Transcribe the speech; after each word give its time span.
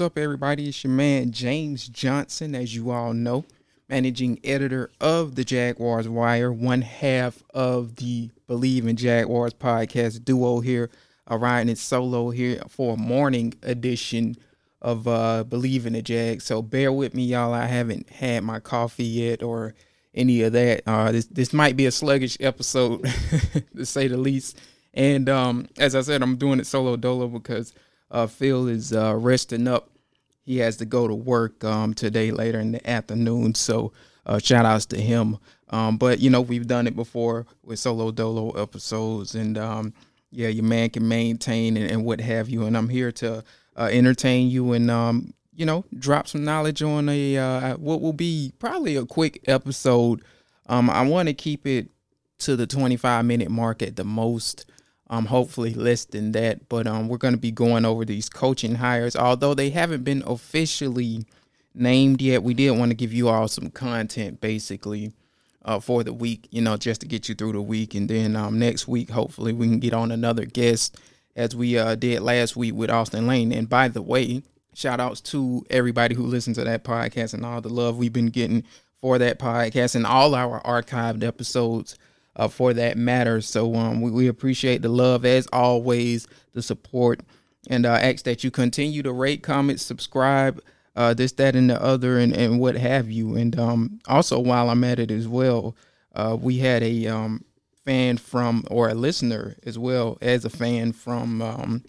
Up, 0.00 0.16
everybody? 0.16 0.68
It's 0.68 0.82
your 0.82 0.92
man 0.92 1.30
James 1.30 1.86
Johnson, 1.86 2.54
as 2.54 2.74
you 2.74 2.90
all 2.90 3.12
know, 3.12 3.44
managing 3.88 4.40
editor 4.42 4.90
of 5.00 5.34
the 5.34 5.44
Jaguars 5.44 6.08
Wire, 6.08 6.50
one 6.50 6.80
half 6.80 7.42
of 7.52 7.96
the 7.96 8.30
Believe 8.46 8.86
in 8.86 8.96
Jaguars 8.96 9.52
podcast 9.52 10.24
duo 10.24 10.60
here, 10.60 10.88
uh, 11.30 11.36
riding 11.36 11.70
it 11.70 11.76
solo 11.76 12.30
here 12.30 12.62
for 12.68 12.94
a 12.94 12.96
morning 12.96 13.52
edition 13.62 14.36
of 14.80 15.06
uh, 15.06 15.44
Believe 15.44 15.84
in 15.84 15.92
the 15.92 16.02
Jag. 16.02 16.40
So 16.40 16.62
bear 16.62 16.90
with 16.92 17.14
me, 17.14 17.24
y'all. 17.24 17.52
I 17.52 17.66
haven't 17.66 18.08
had 18.08 18.42
my 18.42 18.58
coffee 18.58 19.04
yet 19.04 19.42
or 19.42 19.74
any 20.14 20.40
of 20.42 20.54
that. 20.54 20.82
Uh, 20.86 21.12
this 21.12 21.26
this 21.26 21.52
might 21.52 21.76
be 21.76 21.84
a 21.84 21.90
sluggish 21.90 22.38
episode, 22.40 23.02
to 23.76 23.84
say 23.84 24.08
the 24.08 24.16
least. 24.16 24.58
And 24.94 25.28
um, 25.28 25.68
as 25.78 25.94
I 25.94 26.00
said, 26.00 26.22
I'm 26.22 26.36
doing 26.36 26.58
it 26.58 26.66
solo 26.66 26.96
dolo 26.96 27.28
because 27.28 27.74
uh, 28.10 28.26
Phil 28.26 28.68
is 28.68 28.92
uh, 28.92 29.14
resting 29.14 29.68
up. 29.68 29.89
He 30.50 30.58
has 30.58 30.78
to 30.78 30.84
go 30.84 31.06
to 31.06 31.14
work 31.14 31.62
um, 31.62 31.94
today 31.94 32.32
later 32.32 32.58
in 32.58 32.72
the 32.72 32.90
afternoon. 32.90 33.54
So 33.54 33.92
uh, 34.26 34.40
shout 34.40 34.66
outs 34.66 34.84
to 34.86 35.00
him. 35.00 35.38
Um, 35.68 35.96
but 35.96 36.18
you 36.18 36.28
know 36.28 36.40
we've 36.40 36.66
done 36.66 36.88
it 36.88 36.96
before 36.96 37.46
with 37.62 37.78
solo 37.78 38.10
dolo 38.10 38.50
episodes, 38.60 39.36
and 39.36 39.56
um, 39.56 39.94
yeah, 40.32 40.48
your 40.48 40.64
man 40.64 40.90
can 40.90 41.06
maintain 41.06 41.76
and, 41.76 41.88
and, 41.88 42.04
what 42.04 42.20
have 42.20 42.48
you. 42.48 42.64
And 42.64 42.76
I'm 42.76 42.88
here 42.88 43.12
to 43.12 43.44
uh, 43.76 43.90
entertain 43.92 44.50
you 44.50 44.72
and 44.72 44.90
um, 44.90 45.34
you 45.54 45.64
know 45.64 45.84
drop 45.96 46.26
some 46.26 46.44
knowledge 46.44 46.82
on 46.82 47.08
a 47.08 47.38
uh, 47.38 47.76
what 47.76 48.00
will 48.00 48.12
be 48.12 48.52
probably 48.58 48.96
a 48.96 49.06
quick 49.06 49.44
episode. 49.46 50.24
Um, 50.66 50.90
I 50.90 51.02
want 51.02 51.28
to 51.28 51.32
keep 51.32 51.64
it 51.64 51.90
to 52.38 52.56
the 52.56 52.66
25 52.66 53.24
minute 53.24 53.52
mark 53.52 53.82
at 53.82 53.94
the 53.94 54.04
most 54.04 54.68
um, 55.10 55.26
hopefully 55.26 55.74
less 55.74 56.04
than 56.06 56.32
that. 56.32 56.68
But 56.68 56.86
um, 56.86 57.08
we're 57.08 57.18
going 57.18 57.34
to 57.34 57.40
be 57.40 57.50
going 57.50 57.84
over 57.84 58.04
these 58.04 58.28
coaching 58.28 58.76
hires, 58.76 59.16
although 59.16 59.52
they 59.52 59.70
haven't 59.70 60.04
been 60.04 60.22
officially 60.26 61.26
named 61.74 62.22
yet. 62.22 62.42
We 62.42 62.54
did 62.54 62.70
want 62.70 62.92
to 62.92 62.96
give 62.96 63.12
you 63.12 63.28
all 63.28 63.48
some 63.48 63.70
content, 63.70 64.40
basically, 64.40 65.12
uh, 65.64 65.80
for 65.80 66.04
the 66.04 66.12
week. 66.12 66.46
You 66.50 66.62
know, 66.62 66.76
just 66.76 67.02
to 67.02 67.08
get 67.08 67.28
you 67.28 67.34
through 67.34 67.52
the 67.52 67.60
week, 67.60 67.94
and 67.94 68.08
then 68.08 68.36
um, 68.36 68.58
next 68.58 68.88
week, 68.88 69.10
hopefully, 69.10 69.52
we 69.52 69.66
can 69.66 69.80
get 69.80 69.92
on 69.92 70.12
another 70.12 70.46
guest, 70.46 70.96
as 71.34 71.54
we 71.54 71.76
uh, 71.76 71.96
did 71.96 72.22
last 72.22 72.56
week 72.56 72.74
with 72.74 72.88
Austin 72.88 73.26
Lane. 73.26 73.52
And 73.52 73.68
by 73.68 73.88
the 73.88 74.02
way, 74.02 74.42
shout 74.74 75.00
outs 75.00 75.20
to 75.20 75.66
everybody 75.70 76.14
who 76.14 76.24
listens 76.24 76.56
to 76.56 76.64
that 76.64 76.84
podcast 76.84 77.34
and 77.34 77.44
all 77.44 77.60
the 77.60 77.68
love 77.68 77.98
we've 77.98 78.12
been 78.12 78.26
getting 78.26 78.62
for 79.00 79.18
that 79.18 79.40
podcast 79.40 79.96
and 79.96 80.06
all 80.06 80.34
our 80.36 80.60
archived 80.62 81.24
episodes 81.24 81.98
uh, 82.36 82.48
for 82.48 82.72
that 82.74 82.96
matter. 82.96 83.40
So 83.40 83.74
um, 83.74 84.00
we, 84.00 84.10
we 84.10 84.28
appreciate 84.28 84.82
the 84.82 84.88
love 84.88 85.24
as 85.24 85.46
always, 85.52 86.26
the 86.52 86.62
support, 86.62 87.20
and 87.68 87.84
uh, 87.86 87.92
ask 87.92 88.24
that 88.24 88.44
you 88.44 88.50
continue 88.50 89.02
to 89.02 89.12
rate, 89.12 89.42
comment, 89.42 89.80
subscribe, 89.80 90.62
uh, 90.96 91.14
this, 91.14 91.32
that, 91.32 91.54
and 91.54 91.70
the 91.70 91.82
other, 91.82 92.18
and, 92.18 92.34
and 92.34 92.60
what 92.60 92.76
have 92.76 93.10
you. 93.10 93.36
And 93.36 93.58
um, 93.58 94.00
also, 94.08 94.38
while 94.38 94.70
I'm 94.70 94.84
at 94.84 94.98
it 94.98 95.10
as 95.10 95.28
well, 95.28 95.76
uh, 96.14 96.36
we 96.40 96.58
had 96.58 96.82
a 96.82 97.06
um, 97.06 97.44
fan 97.84 98.16
from, 98.16 98.64
or 98.70 98.88
a 98.88 98.94
listener 98.94 99.56
as 99.64 99.78
well 99.78 100.18
as 100.20 100.44
a 100.44 100.50
fan 100.50 100.92
from, 100.92 101.42
um, 101.42 101.84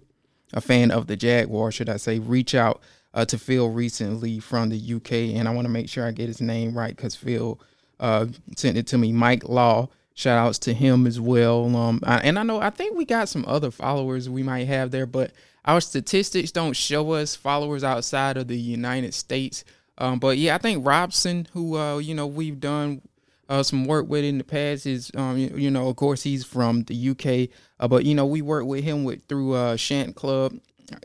a 0.54 0.62
fan 0.62 0.92
of 0.92 1.08
the 1.08 1.16
Jaguar, 1.16 1.72
should 1.72 1.90
I 1.90 1.98
say, 1.98 2.20
reach 2.20 2.54
out 2.54 2.82
uh, 3.14 3.26
to 3.26 3.38
Phil 3.38 3.70
recently 3.70 4.40
from 4.40 4.70
the 4.70 4.94
UK. 4.96 5.12
And 5.36 5.48
I 5.48 5.54
want 5.54 5.66
to 5.66 5.72
make 5.72 5.90
sure 5.90 6.06
I 6.06 6.12
get 6.12 6.28
his 6.28 6.42
name 6.42 6.78
right 6.78 6.96
because 6.96 7.16
Phil 7.16 7.60
uh, 8.00 8.28
sent 8.56 8.78
it 8.78 8.88
to 8.88 8.98
me, 8.98 9.12
Mike 9.12 9.48
Law. 9.48 9.90
Shout 10.14 10.38
outs 10.38 10.60
to 10.60 10.74
him 10.74 11.08
as 11.08 11.20
well. 11.20 11.76
Um, 11.76 12.02
I, 12.04 12.18
and 12.18 12.38
I 12.38 12.44
know 12.44 12.60
I 12.60 12.70
think 12.70 12.98
we 12.98 13.06
got 13.06 13.30
some 13.30 13.46
other 13.48 13.72
followers 13.72 14.30
we 14.30 14.44
might 14.44 14.68
have 14.68 14.92
there, 14.92 15.06
but 15.06 15.32
our 15.66 15.82
statistics 15.82 16.52
don't 16.52 16.76
show 16.76 17.12
us 17.12 17.36
followers 17.36 17.84
outside 17.84 18.38
of 18.38 18.48
the 18.48 18.58
United 18.58 19.14
States. 19.14 19.64
Um, 19.98 20.20
but 20.20 20.38
yeah, 20.38 20.56
I 20.56 20.58
think 20.58 20.86
Robson, 20.86 21.48
who 21.54 21.78
uh, 21.78 22.00
you 22.00 22.16
know 22.16 22.28
we've 22.28 22.60
done 22.60 23.02
uh, 23.48 23.64
some 23.64 23.86
work 23.86 24.08
with 24.10 24.24
in 24.24 24.38
the 24.38 24.44
past, 24.44 24.86
is 24.86 25.12
um, 25.16 25.38
you, 25.38 25.50
you, 25.56 25.72
know 25.72 25.88
of 25.88 25.96
course 25.96 26.24
he's 26.24 26.44
from 26.44 26.84
the 26.84 27.10
UK, 27.10 27.50
uh, 27.80 27.88
but 27.88 28.06
you 28.06 28.16
know 28.16 28.26
we 28.26 28.42
work 28.42 28.66
with 28.66 28.84
him 28.84 29.04
with 29.04 29.24
through 29.28 29.54
uh, 29.54 29.76
Shant 29.76 30.16
Club. 30.16 30.56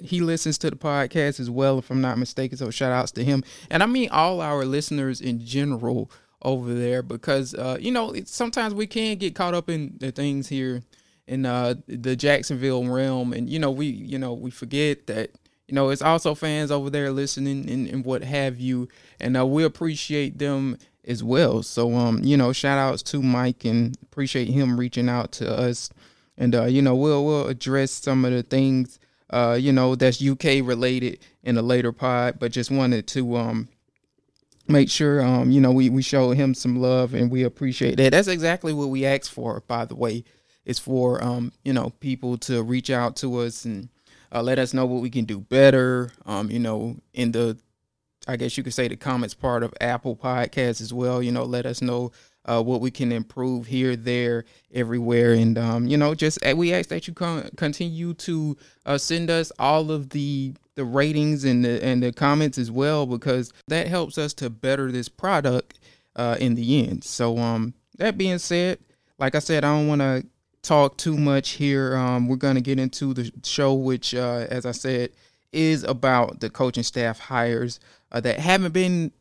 He 0.02 0.20
listens 0.20 0.58
to 0.58 0.70
the 0.70 0.76
podcast 0.76 1.38
as 1.38 1.48
well, 1.48 1.78
if 1.78 1.90
I'm 1.90 2.00
not 2.00 2.18
mistaken. 2.18 2.58
So 2.58 2.70
shout 2.70 2.90
outs 2.90 3.12
to 3.12 3.24
him, 3.24 3.44
and 3.70 3.82
I 3.82 3.86
mean 3.86 4.08
all 4.10 4.40
our 4.40 4.64
listeners 4.64 5.20
in 5.20 5.44
general 5.44 6.10
over 6.46 6.72
there 6.72 7.02
because 7.02 7.54
uh, 7.54 7.76
you 7.78 7.90
know 7.90 8.14
sometimes 8.24 8.72
we 8.72 8.86
can 8.86 9.18
get 9.18 9.34
caught 9.34 9.52
up 9.52 9.68
in 9.68 9.96
the 9.98 10.12
things 10.12 10.48
here 10.48 10.80
in 11.26 11.44
uh, 11.44 11.74
the 11.88 12.14
Jacksonville 12.14 12.86
realm, 12.86 13.32
and 13.32 13.50
you 13.50 13.58
know 13.58 13.70
we 13.70 13.86
you 13.86 14.16
know 14.16 14.32
we 14.32 14.50
forget 14.50 15.08
that 15.08 15.30
you 15.66 15.74
know 15.74 15.90
it's 15.90 16.00
also 16.00 16.36
fans 16.36 16.70
over 16.70 16.88
there 16.88 17.10
listening 17.10 17.68
and, 17.68 17.88
and 17.88 18.04
what 18.04 18.22
have 18.22 18.60
you, 18.60 18.88
and 19.20 19.36
uh, 19.36 19.44
we 19.44 19.64
appreciate 19.64 20.38
them 20.38 20.78
as 21.04 21.22
well. 21.22 21.64
So 21.64 21.94
um 21.94 22.22
you 22.22 22.36
know 22.36 22.52
shout 22.52 22.78
outs 22.78 23.02
to 23.04 23.20
Mike 23.20 23.64
and 23.64 23.96
appreciate 24.04 24.48
him 24.48 24.78
reaching 24.78 25.08
out 25.08 25.32
to 25.32 25.52
us, 25.52 25.90
and 26.38 26.54
uh, 26.54 26.66
you 26.66 26.80
know 26.80 26.94
we'll 26.94 27.26
we'll 27.26 27.48
address 27.48 27.90
some 27.90 28.24
of 28.24 28.30
the 28.32 28.44
things 28.44 29.00
uh 29.30 29.58
you 29.60 29.72
know 29.72 29.96
that's 29.96 30.22
UK 30.22 30.62
related 30.62 31.18
in 31.42 31.58
a 31.58 31.62
later 31.62 31.90
pod, 31.90 32.38
but 32.38 32.52
just 32.52 32.70
wanted 32.70 33.08
to 33.08 33.36
um 33.36 33.68
make 34.68 34.90
sure 34.90 35.22
um 35.22 35.50
you 35.50 35.60
know 35.60 35.70
we 35.72 35.90
we 35.90 36.02
show 36.02 36.30
him 36.30 36.54
some 36.54 36.80
love 36.80 37.14
and 37.14 37.30
we 37.30 37.42
appreciate 37.44 37.96
that. 37.96 38.12
That's 38.12 38.28
exactly 38.28 38.72
what 38.72 38.88
we 38.88 39.04
asked 39.04 39.30
for 39.30 39.62
by 39.66 39.84
the 39.84 39.94
way 39.94 40.24
It's 40.64 40.78
for 40.78 41.22
um 41.22 41.52
you 41.64 41.72
know 41.72 41.90
people 42.00 42.36
to 42.38 42.62
reach 42.62 42.90
out 42.90 43.16
to 43.16 43.38
us 43.38 43.64
and 43.64 43.88
uh, 44.32 44.42
let 44.42 44.58
us 44.58 44.74
know 44.74 44.86
what 44.86 45.02
we 45.02 45.10
can 45.10 45.24
do 45.24 45.40
better 45.40 46.10
um 46.26 46.50
you 46.50 46.58
know 46.58 46.96
in 47.14 47.32
the 47.32 47.56
i 48.26 48.36
guess 48.36 48.56
you 48.56 48.64
could 48.64 48.74
say 48.74 48.88
the 48.88 48.96
comments 48.96 49.34
part 49.34 49.62
of 49.62 49.72
apple 49.80 50.16
podcast 50.16 50.80
as 50.80 50.92
well 50.92 51.22
you 51.22 51.30
know 51.30 51.44
let 51.44 51.64
us 51.64 51.80
know 51.80 52.10
uh, 52.46 52.62
what 52.62 52.80
we 52.80 52.90
can 52.90 53.12
improve 53.12 53.66
here, 53.66 53.96
there, 53.96 54.44
everywhere, 54.72 55.32
and 55.32 55.58
um, 55.58 55.86
you 55.86 55.96
know, 55.96 56.14
just 56.14 56.38
uh, 56.46 56.54
we 56.56 56.72
ask 56.72 56.88
that 56.88 57.06
you 57.06 57.14
con- 57.14 57.50
continue 57.56 58.14
to 58.14 58.56
uh, 58.86 58.96
send 58.96 59.30
us 59.30 59.52
all 59.58 59.90
of 59.90 60.10
the 60.10 60.54
the 60.76 60.84
ratings 60.84 61.44
and 61.44 61.64
the 61.64 61.82
and 61.84 62.02
the 62.02 62.12
comments 62.12 62.56
as 62.58 62.70
well 62.70 63.06
because 63.06 63.52
that 63.66 63.88
helps 63.88 64.16
us 64.16 64.32
to 64.34 64.48
better 64.48 64.92
this 64.92 65.08
product 65.08 65.78
uh, 66.14 66.36
in 66.38 66.54
the 66.54 66.86
end. 66.86 67.04
So 67.04 67.36
um, 67.38 67.74
that 67.98 68.16
being 68.16 68.38
said, 68.38 68.78
like 69.18 69.34
I 69.34 69.40
said, 69.40 69.64
I 69.64 69.76
don't 69.76 69.88
want 69.88 70.00
to 70.00 70.24
talk 70.62 70.96
too 70.96 71.16
much 71.16 71.50
here. 71.50 71.96
Um, 71.96 72.28
we're 72.28 72.36
gonna 72.36 72.60
get 72.60 72.78
into 72.78 73.12
the 73.12 73.32
show, 73.44 73.74
which, 73.74 74.14
uh, 74.14 74.46
as 74.50 74.66
I 74.66 74.72
said, 74.72 75.10
is 75.52 75.82
about 75.84 76.40
the 76.40 76.50
coaching 76.50 76.82
staff 76.82 77.18
hires 77.18 77.80
uh, 78.12 78.20
that 78.20 78.38
haven't 78.38 78.72
been 78.72 79.12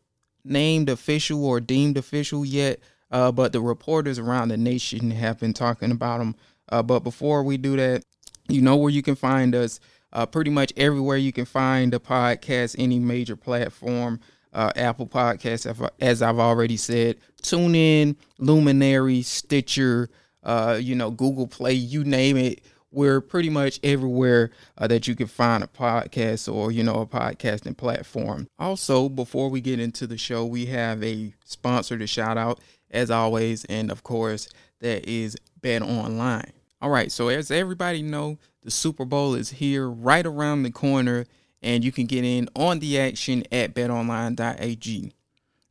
named 0.43 0.89
official 0.89 1.43
or 1.43 1.59
deemed 1.59 1.97
official 1.97 2.45
yet. 2.45 2.79
Uh, 3.15 3.31
but 3.31 3.53
the 3.53 3.61
reporters 3.61 4.19
around 4.19 4.49
the 4.49 4.57
nation 4.57 5.09
have 5.09 5.39
been 5.39 5.53
talking 5.53 5.89
about 5.89 6.17
them. 6.17 6.35
Uh, 6.67 6.83
but 6.83 6.99
before 6.99 7.43
we 7.43 7.55
do 7.55 7.77
that, 7.77 8.03
you 8.49 8.59
know 8.59 8.75
where 8.75 8.91
you 8.91 9.01
can 9.01 9.15
find 9.15 9.55
us. 9.55 9.79
Uh, 10.11 10.25
pretty 10.25 10.51
much 10.51 10.73
everywhere 10.75 11.15
you 11.15 11.31
can 11.31 11.45
find 11.45 11.93
a 11.93 11.99
podcast, 11.99 12.75
any 12.77 12.99
major 12.99 13.37
platform, 13.37 14.19
uh, 14.51 14.73
Apple 14.75 15.07
Podcasts, 15.07 15.89
as 16.01 16.21
I've 16.21 16.39
already 16.39 16.75
said. 16.75 17.15
TuneIn, 17.41 18.17
Luminary, 18.37 19.21
Stitcher, 19.21 20.09
uh, 20.43 20.77
you 20.81 20.93
know, 20.93 21.09
Google 21.09 21.47
Play, 21.47 21.71
you 21.71 22.03
name 22.03 22.35
it. 22.35 22.65
We're 22.91 23.21
pretty 23.21 23.49
much 23.49 23.79
everywhere 23.81 24.51
uh, 24.77 24.87
that 24.87 25.07
you 25.07 25.15
can 25.15 25.27
find 25.27 25.63
a 25.63 25.67
podcast 25.67 26.53
or, 26.53 26.69
you 26.69 26.83
know, 26.83 26.95
a 26.95 27.05
podcasting 27.05 27.77
platform. 27.77 28.47
Also, 28.59 29.07
before 29.07 29.49
we 29.49 29.61
get 29.61 29.79
into 29.79 30.05
the 30.05 30.17
show, 30.17 30.45
we 30.45 30.65
have 30.65 31.01
a 31.01 31.33
sponsor 31.45 31.97
to 31.97 32.07
shout 32.07 32.37
out 32.37 32.59
as 32.95 33.11
always. 33.11 33.65
And 33.65 33.91
of 33.91 34.03
course, 34.03 34.47
that 34.79 35.07
is 35.07 35.37
Bet 35.61 35.81
Online. 35.81 36.51
All 36.81 36.89
right, 36.89 37.11
so 37.11 37.29
as 37.29 37.51
everybody 37.51 38.01
know, 38.01 38.37
the 38.63 38.71
Super 38.71 39.05
Bowl 39.05 39.35
is 39.35 39.51
here 39.51 39.89
right 39.89 40.25
around 40.25 40.63
the 40.63 40.71
corner, 40.71 41.25
and 41.61 41.83
you 41.83 41.91
can 41.91 42.05
get 42.05 42.23
in 42.23 42.49
on 42.55 42.79
the 42.79 42.99
action 42.99 43.43
at 43.51 43.73
betonline.ag. 43.73 45.11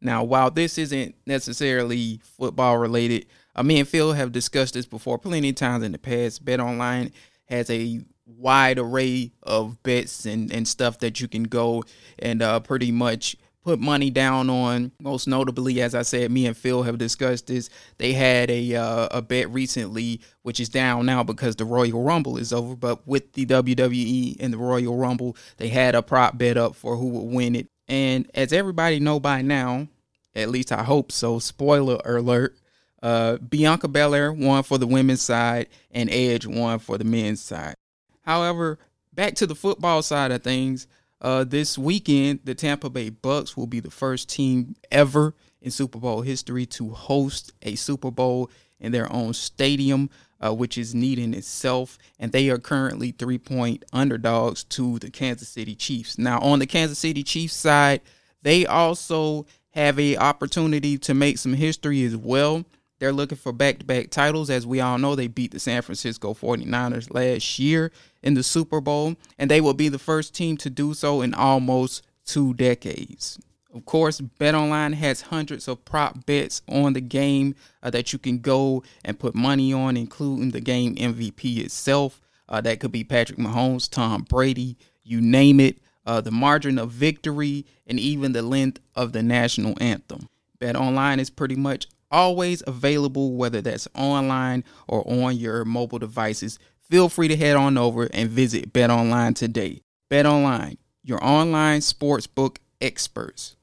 Now, 0.01 0.23
while 0.23 0.51
this 0.51 0.79
isn't 0.79 1.15
necessarily 1.27 2.21
football 2.23 2.79
related, 2.79 3.27
uh, 3.57 3.63
me 3.63 3.79
and 3.79 3.89
Phil 3.89 4.13
have 4.13 4.33
discussed 4.33 4.75
this 4.75 4.87
before 4.87 5.19
plenty 5.19 5.51
of 5.51 5.55
times 5.55 5.85
in 5.85 5.93
the 5.93 5.99
past. 5.99 6.45
Bet 6.45 6.61
Online 6.61 7.13
has 7.47 7.71
a 7.71 8.01
wide 8.27 8.79
array 8.79 9.33
of 9.43 9.83
bets 9.83 10.27
and, 10.27 10.53
and 10.53 10.67
stuff 10.67 10.99
that 10.99 11.21
you 11.21 11.29
can 11.29 11.45
go 11.45 11.85
and 12.19 12.43
uh, 12.43 12.61
pretty 12.61 12.91
much 12.91 13.37
put 13.65 13.81
money 13.81 14.11
down 14.11 14.51
on. 14.51 14.93
Most 15.01 15.27
notably, 15.27 15.81
as 15.81 15.95
I 15.95 16.03
said, 16.03 16.31
me 16.31 16.47
and 16.47 16.57
Phil 16.57 16.83
have 16.83 16.99
discussed 16.99 17.47
this. 17.47 17.71
They 17.99 18.13
had 18.13 18.51
a 18.51 18.77
uh, 18.77 19.09
a 19.11 19.23
bet 19.23 19.51
recently, 19.51 20.21
which 20.43 20.61
is 20.61 20.69
down 20.69 21.07
now 21.07 21.25
because 21.25 21.57
the 21.57 21.65
Royal 21.65 22.03
Rumble 22.03 22.37
is 22.37 22.53
over. 22.53 22.77
But 22.77 23.07
with 23.09 23.33
the 23.33 23.47
WWE 23.47 24.37
and 24.39 24.53
the 24.53 24.59
Royal 24.59 24.97
Rumble, 24.97 25.37
they 25.57 25.69
had 25.69 25.95
a 25.95 26.03
prop 26.03 26.39
bet 26.39 26.57
up 26.57 26.77
for 26.77 26.97
who 26.97 27.09
would 27.09 27.35
win 27.35 27.57
it. 27.57 27.69
And 27.89 28.31
as 28.35 28.53
everybody 28.53 29.01
know 29.01 29.19
by 29.19 29.43
now, 29.43 29.89
at 30.35 30.51
least 30.51 30.71
I 30.71 30.83
hope 30.85 31.11
so. 31.11 31.39
Spoiler 31.39 31.99
alert. 32.05 32.57
Uh, 33.03 33.37
Bianca 33.37 33.89
Belair 33.89 34.33
won 34.33 34.63
for 34.63 34.79
the 34.79 34.87
women's 34.87 35.21
side, 35.21 35.69
and 35.91 36.11
Edge 36.11 36.47
won 36.47 36.79
for 36.79 36.97
the 36.97 37.05
men's 37.05 37.43
side. 37.43 37.75
However, 38.23 38.79
back 39.13 39.35
to 39.37 39.47
the 39.47 39.55
football 39.55 40.03
side 40.03 40.33
of 40.33 40.43
things, 40.43 40.87
uh, 41.25 41.43
this 41.43 41.79
weekend, 41.79 42.41
the 42.45 42.55
Tampa 42.55 42.91
Bay 42.91 43.09
Bucks 43.09 43.57
will 43.57 43.67
be 43.67 43.81
the 43.81 43.91
first 43.91 44.29
team 44.29 44.77
ever 44.93 45.35
in 45.63 45.71
Super 45.71 45.99
Bowl 45.99 46.21
history 46.21 46.67
to 46.67 46.91
host 46.91 47.55
a 47.63 47.77
Super 47.77 48.11
Bowl 48.11 48.51
in 48.79 48.93
their 48.93 49.11
own 49.11 49.33
stadium, 49.33 50.11
uh, 50.45 50.53
which 50.53 50.77
is 50.77 50.95
neat 50.95 51.19
in 51.19 51.33
itself. 51.33 51.97
And 52.19 52.31
they 52.31 52.51
are 52.51 52.59
currently 52.59 53.11
three 53.11 53.39
point 53.39 53.87
underdogs 53.91 54.65
to 54.65 54.99
the 54.99 55.09
Kansas 55.09 55.49
City 55.49 55.75
Chiefs. 55.75 56.19
Now, 56.19 56.41
on 56.41 56.59
the 56.59 56.67
Kansas 56.67 56.99
City 56.99 57.23
Chiefs 57.23 57.57
side, 57.57 58.03
they 58.43 58.67
also 58.67 59.47
have 59.71 59.99
a 59.99 60.19
opportunity 60.19 60.99
to 60.99 61.15
make 61.15 61.39
some 61.39 61.55
history 61.55 62.05
as 62.05 62.15
well. 62.15 62.67
They're 63.05 63.13
looking 63.13 63.37
for 63.37 63.53
back 63.53 63.81
to 63.81 63.85
back 63.85 64.09
titles. 64.09 64.49
As 64.49 64.67
we 64.67 64.81
all 64.81 64.97
know, 64.97 65.15
they 65.15 65.27
beat 65.27 65.51
the 65.51 65.61
San 65.61 65.83
Francisco 65.83 66.33
49ers 66.33 67.13
last 67.13 67.59
year 67.59 67.93
in 68.23 68.33
the 68.33 68.43
Super 68.43 68.81
Bowl, 68.81 69.17
and 69.39 69.51
they 69.51 69.61
will 69.61 69.75
be 69.75 69.91
the 69.91 69.99
first 69.99 70.35
team 70.35 70.57
to 70.57 70.71
do 70.71 70.95
so 70.95 71.21
in 71.21 71.35
almost 71.35 72.03
two 72.25 72.55
decades. 72.55 73.39
Of 73.75 73.85
course, 73.85 74.23
BetOnline 74.23 74.95
has 74.95 75.21
hundreds 75.21 75.69
of 75.69 75.85
prop 75.85 76.25
bets 76.25 76.63
on 76.67 76.95
the 76.95 77.03
game 77.03 77.57
uh, 77.83 77.91
that 77.91 78.15
you 78.15 78.19
can 78.19 78.39
go 78.39 78.83
and 79.05 79.19
put 79.19 79.35
money 79.35 79.71
on, 79.71 79.99
including 79.99 80.53
the 80.53 80.63
game 80.63 80.95
MVP 80.95 81.59
itself. 81.59 82.23
Uh, 82.49 82.63
that 82.63 82.81
could 82.81 82.93
be 82.93 83.05
Patrick 83.05 83.39
Mahomes, 83.39 83.87
Tom 83.87 84.23
Brady, 84.23 84.79
you 85.03 85.21
name 85.21 85.61
it, 85.61 85.77
uh, 86.07 86.23
the 86.23 86.31
margin 86.31 86.79
of 86.79 86.91
victory, 86.91 87.67
and 87.87 88.01
even 88.01 88.33
the 88.33 88.41
length 88.41 88.81
of 88.95 89.13
the 89.13 89.23
national 89.23 89.75
anthem. 89.79 90.31
BetOnline 90.59 91.19
is 91.19 91.29
pretty 91.29 91.57
much 91.57 91.87
always 92.11 92.63
available, 92.67 93.35
whether 93.35 93.61
that's 93.61 93.89
online 93.95 94.65
or 94.89 95.07
on 95.11 95.37
your 95.37 95.65
mobile 95.65 95.99
devices. 95.99 96.59
Feel 96.91 97.09
free 97.09 97.29
to 97.29 97.37
head 97.37 97.57
on 97.57 97.79
over 97.79 98.09
and 98.13 98.29
visit 98.29 98.73
Bet 98.73 98.91
Online 98.91 99.35
today. 99.35 99.81
Bet 100.11 100.27
Online, 100.27 100.77
your 101.03 101.23
online 101.25 101.81
sportsbook 101.81 102.59
experts. 102.81 103.57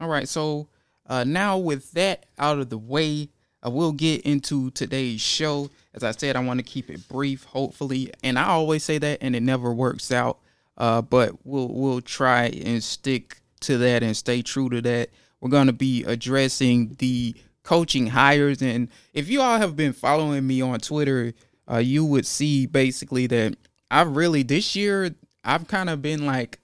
All 0.00 0.08
right, 0.08 0.28
so 0.28 0.68
uh, 1.06 1.24
now 1.24 1.56
with 1.56 1.92
that 1.92 2.26
out 2.38 2.58
of 2.58 2.68
the 2.68 2.78
way, 2.78 3.30
I 3.62 3.68
will 3.68 3.92
get 3.92 4.22
into 4.22 4.70
today's 4.70 5.20
show. 5.20 5.70
As 5.94 6.04
I 6.04 6.10
said, 6.10 6.36
I 6.36 6.40
want 6.40 6.58
to 6.58 6.64
keep 6.64 6.90
it 6.90 7.08
brief, 7.08 7.44
hopefully, 7.44 8.12
and 8.22 8.38
I 8.38 8.44
always 8.44 8.84
say 8.84 8.98
that, 8.98 9.18
and 9.22 9.34
it 9.34 9.42
never 9.42 9.72
works 9.72 10.12
out. 10.12 10.38
Uh, 10.76 11.00
but 11.00 11.32
we'll 11.46 11.68
we'll 11.68 12.02
try 12.02 12.46
and 12.46 12.84
stick 12.84 13.40
to 13.60 13.78
that 13.78 14.02
and 14.02 14.16
stay 14.16 14.42
true 14.42 14.68
to 14.68 14.82
that. 14.82 15.10
We're 15.46 15.50
going 15.50 15.68
to 15.68 15.72
be 15.72 16.02
addressing 16.02 16.96
the 16.98 17.36
coaching 17.62 18.08
hires. 18.08 18.60
And 18.60 18.88
if 19.14 19.28
you 19.28 19.40
all 19.40 19.58
have 19.58 19.76
been 19.76 19.92
following 19.92 20.44
me 20.44 20.60
on 20.60 20.80
Twitter, 20.80 21.34
uh, 21.70 21.76
you 21.76 22.04
would 22.04 22.26
see 22.26 22.66
basically 22.66 23.28
that 23.28 23.54
I've 23.88 24.16
really 24.16 24.42
this 24.42 24.74
year 24.74 25.14
I've 25.44 25.68
kind 25.68 25.88
of 25.88 26.02
been 26.02 26.26
like, 26.26 26.58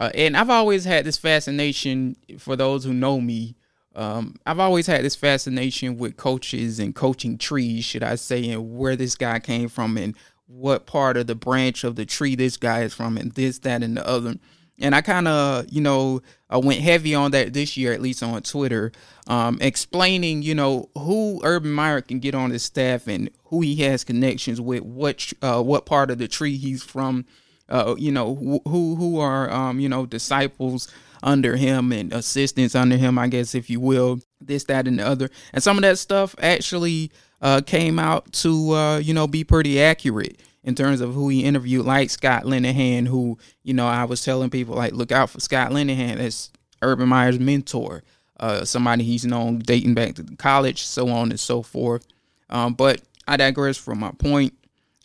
uh, 0.00 0.08
and 0.14 0.38
I've 0.38 0.48
always 0.48 0.86
had 0.86 1.04
this 1.04 1.18
fascination 1.18 2.16
for 2.38 2.56
those 2.56 2.82
who 2.82 2.94
know 2.94 3.20
me. 3.20 3.56
Um, 3.94 4.36
I've 4.46 4.58
always 4.58 4.86
had 4.86 5.04
this 5.04 5.16
fascination 5.16 5.98
with 5.98 6.16
coaches 6.16 6.78
and 6.78 6.94
coaching 6.94 7.36
trees, 7.36 7.84
should 7.84 8.02
I 8.02 8.14
say, 8.14 8.48
and 8.48 8.74
where 8.74 8.96
this 8.96 9.16
guy 9.16 9.38
came 9.38 9.68
from 9.68 9.98
and 9.98 10.16
what 10.46 10.86
part 10.86 11.18
of 11.18 11.26
the 11.26 11.34
branch 11.34 11.84
of 11.84 11.96
the 11.96 12.06
tree 12.06 12.36
this 12.36 12.56
guy 12.56 12.84
is 12.84 12.94
from, 12.94 13.18
and 13.18 13.32
this, 13.32 13.58
that, 13.58 13.82
and 13.82 13.98
the 13.98 14.08
other 14.08 14.36
and 14.80 14.94
I 14.94 15.00
kind 15.00 15.28
of, 15.28 15.66
you 15.70 15.80
know, 15.80 16.20
I 16.50 16.58
went 16.58 16.80
heavy 16.80 17.14
on 17.14 17.30
that 17.30 17.52
this 17.52 17.76
year, 17.76 17.92
at 17.92 18.02
least 18.02 18.22
on 18.22 18.42
Twitter, 18.42 18.92
um, 19.26 19.58
explaining, 19.60 20.42
you 20.42 20.54
know, 20.54 20.88
who 20.96 21.40
Urban 21.44 21.72
Meyer 21.72 22.00
can 22.00 22.18
get 22.18 22.34
on 22.34 22.50
his 22.50 22.62
staff 22.62 23.06
and 23.06 23.30
who 23.44 23.60
he 23.60 23.76
has 23.76 24.04
connections 24.04 24.60
with, 24.60 24.82
what 24.82 25.32
uh, 25.42 25.62
what 25.62 25.86
part 25.86 26.10
of 26.10 26.18
the 26.18 26.28
tree 26.28 26.56
he's 26.56 26.82
from, 26.82 27.24
uh, 27.68 27.94
you 27.98 28.10
know, 28.10 28.34
who 28.66 28.96
who 28.96 29.18
are, 29.20 29.50
um, 29.50 29.78
you 29.80 29.88
know, 29.88 30.06
disciples 30.06 30.92
under 31.22 31.56
him 31.56 31.90
and 31.92 32.12
assistants 32.12 32.74
under 32.74 32.96
him, 32.96 33.18
I 33.18 33.28
guess, 33.28 33.54
if 33.54 33.70
you 33.70 33.80
will, 33.80 34.20
this, 34.40 34.64
that, 34.64 34.86
and 34.86 34.98
the 34.98 35.06
other, 35.06 35.30
and 35.54 35.62
some 35.62 35.78
of 35.78 35.82
that 35.82 35.98
stuff 35.98 36.34
actually 36.38 37.10
uh, 37.40 37.62
came 37.64 37.98
out 37.98 38.30
to, 38.34 38.72
uh, 38.72 38.98
you 38.98 39.14
know, 39.14 39.26
be 39.26 39.44
pretty 39.44 39.80
accurate 39.80 40.40
in 40.64 40.74
terms 40.74 41.00
of 41.00 41.14
who 41.14 41.28
he 41.28 41.44
interviewed, 41.44 41.86
like 41.86 42.10
Scott 42.10 42.44
Linehan, 42.44 43.06
who, 43.06 43.38
you 43.62 43.74
know, 43.74 43.86
I 43.86 44.04
was 44.04 44.24
telling 44.24 44.50
people, 44.50 44.74
like, 44.74 44.94
look 44.94 45.12
out 45.12 45.30
for 45.30 45.38
Scott 45.38 45.70
Linehan 45.70 46.16
as 46.16 46.50
Urban 46.82 47.08
Meyer's 47.08 47.38
mentor, 47.38 48.02
uh, 48.40 48.64
somebody 48.64 49.04
he's 49.04 49.24
known 49.24 49.58
dating 49.58 49.94
back 49.94 50.14
to 50.14 50.24
college, 50.38 50.82
so 50.82 51.08
on 51.10 51.30
and 51.30 51.38
so 51.38 51.62
forth. 51.62 52.06
Um, 52.48 52.74
but 52.74 53.02
I 53.28 53.36
digress 53.36 53.76
from 53.76 54.00
my 54.00 54.10
point. 54.12 54.54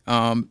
Um, 0.07 0.49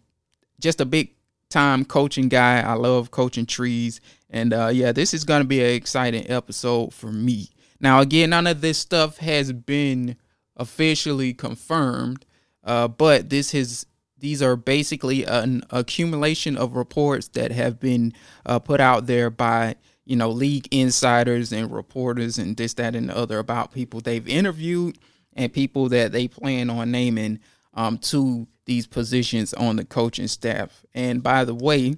just 0.61 0.81
a 0.81 0.85
big 0.85 1.13
time 1.49 1.85
coaching 1.85 2.29
guy. 2.29 2.61
I 2.61 2.75
love 2.75 3.11
coaching 3.11 3.47
trees. 3.47 4.01
And 4.31 4.53
uh, 4.53 4.69
yeah, 4.69 4.93
this 4.93 5.15
is 5.15 5.25
going 5.25 5.41
to 5.41 5.49
be 5.49 5.61
an 5.61 5.75
exciting 5.75 6.31
episode 6.31 6.93
for 6.93 7.11
me. 7.11 7.49
Now, 7.81 8.01
again, 8.01 8.31
none 8.31 8.47
of 8.47 8.61
this 8.61 8.79
stuff 8.79 9.19
has 9.19 9.53
been 9.53 10.17
officially 10.57 11.33
confirmed, 11.33 12.27
uh, 12.65 12.89
but 12.89 13.31
this 13.31 13.53
has 13.53 13.87
these 14.21 14.43
are 14.43 14.57
basically 14.57 15.25
an 15.25 15.63
accumulation 15.71 16.57
of 16.57 16.77
reports 16.77 17.29
that 17.29 17.53
have 17.53 17.79
been 17.79 18.13
uh, 18.47 18.59
put 18.59 18.81
out 18.81 19.07
there 19.07 19.31
by 19.31 19.77
you 20.05 20.17
know 20.17 20.31
league 20.31 20.69
insiders 20.71 21.53
and 21.53 21.73
reporters 21.73 22.39
and 22.39 22.57
this 22.57 22.75
that 22.75 22.95
and 22.95 23.11
the 23.11 23.17
other 23.17 23.39
about 23.39 23.73
people 23.73 24.01
they've 24.01 24.29
interviewed 24.29 24.99
and 25.35 25.53
people 25.53 25.89
that 25.89 26.13
they 26.13 26.27
plan 26.27 26.71
on 26.71 26.91
naming 26.91 27.39
um, 27.75 27.99
to 27.99 28.47
these 28.65 28.87
positions 28.87 29.55
on 29.55 29.77
the 29.77 29.85
coaching 29.85 30.27
staff. 30.27 30.85
And 30.95 31.23
by 31.23 31.45
the 31.45 31.55
way 31.55 31.97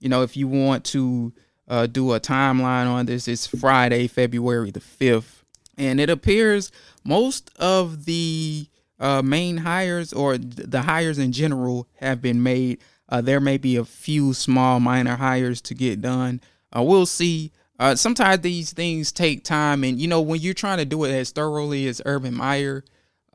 you 0.00 0.08
know 0.08 0.22
if 0.22 0.36
you 0.36 0.48
want 0.48 0.84
to 0.84 1.32
uh, 1.68 1.86
do 1.86 2.12
a 2.12 2.20
timeline 2.20 2.86
on 2.86 3.06
this 3.06 3.28
it's 3.28 3.46
friday 3.46 4.06
february 4.06 4.70
the 4.70 4.80
5th 4.80 5.42
and 5.76 6.00
it 6.00 6.10
appears 6.10 6.72
most 7.04 7.50
of 7.58 8.04
the 8.04 8.66
uh, 9.00 9.22
main 9.22 9.58
hires 9.58 10.12
or 10.12 10.38
the 10.38 10.82
hires 10.82 11.18
in 11.18 11.32
general 11.32 11.86
have 11.96 12.20
been 12.20 12.42
made. 12.42 12.78
Uh, 13.08 13.20
there 13.20 13.40
may 13.40 13.56
be 13.56 13.76
a 13.76 13.84
few 13.84 14.34
small 14.34 14.80
minor 14.80 15.16
hires 15.16 15.60
to 15.62 15.74
get 15.74 16.00
done. 16.00 16.40
Uh, 16.76 16.82
we'll 16.82 17.06
see. 17.06 17.52
Uh, 17.78 17.94
sometimes 17.94 18.40
these 18.40 18.72
things 18.72 19.12
take 19.12 19.44
time, 19.44 19.84
and 19.84 20.00
you 20.00 20.08
know 20.08 20.20
when 20.20 20.40
you're 20.40 20.54
trying 20.54 20.78
to 20.78 20.84
do 20.84 21.04
it 21.04 21.12
as 21.12 21.30
thoroughly 21.30 21.86
as 21.86 22.02
Urban 22.04 22.34
Meyer, 22.34 22.84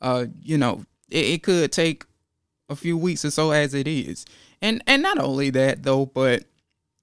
uh, 0.02 0.26
you 0.42 0.58
know 0.58 0.86
it, 1.10 1.26
it 1.26 1.44
could 1.44 1.72
take 1.72 2.06
a 2.70 2.76
few 2.76 2.98
weeks 2.98 3.24
or 3.24 3.32
so 3.32 3.52
as 3.52 3.74
it 3.74 3.88
is. 3.88 4.26
And 4.62 4.84
and 4.86 5.02
not 5.02 5.18
only 5.18 5.50
that 5.52 5.84
though, 5.84 6.06
but 6.06 6.44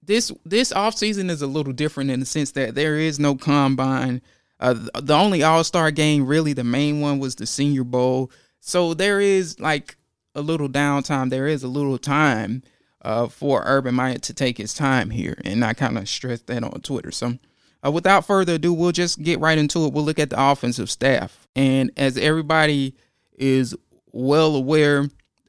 this 0.02 0.30
this 0.44 0.72
off 0.72 0.96
season 0.96 1.30
is 1.30 1.42
a 1.42 1.46
little 1.46 1.72
different 1.72 2.10
in 2.10 2.20
the 2.20 2.26
sense 2.26 2.52
that 2.52 2.74
there 2.74 2.98
is 2.98 3.18
no 3.18 3.34
combine. 3.34 4.20
Uh, 4.58 4.74
the 5.00 5.14
only 5.14 5.42
All 5.42 5.64
Star 5.64 5.90
game, 5.90 6.26
really, 6.26 6.52
the 6.52 6.64
main 6.64 7.00
one 7.00 7.18
was 7.18 7.34
the 7.34 7.46
Senior 7.46 7.84
Bowl. 7.84 8.30
So 8.60 8.94
there 8.94 9.20
is 9.20 9.58
like 9.58 9.96
a 10.34 10.42
little 10.42 10.68
downtime. 10.68 11.30
There 11.30 11.46
is 11.46 11.62
a 11.62 11.68
little 11.68 11.98
time 11.98 12.62
uh, 13.02 13.28
for 13.28 13.62
Urban 13.64 13.94
Meyer 13.94 14.18
to 14.18 14.34
take 14.34 14.58
his 14.58 14.74
time 14.74 15.10
here, 15.10 15.38
and 15.44 15.64
I 15.64 15.72
kind 15.72 15.98
of 15.98 16.08
stressed 16.08 16.46
that 16.48 16.62
on 16.62 16.80
Twitter. 16.80 17.10
So, 17.10 17.38
uh, 17.84 17.90
without 17.90 18.26
further 18.26 18.54
ado, 18.54 18.72
we'll 18.72 18.92
just 18.92 19.22
get 19.22 19.40
right 19.40 19.56
into 19.56 19.86
it. 19.86 19.92
We'll 19.92 20.04
look 20.04 20.18
at 20.18 20.30
the 20.30 20.50
offensive 20.50 20.90
staff, 20.90 21.48
and 21.56 21.90
as 21.96 22.18
everybody 22.18 22.94
is 23.38 23.74
well 24.12 24.54
aware 24.54 25.08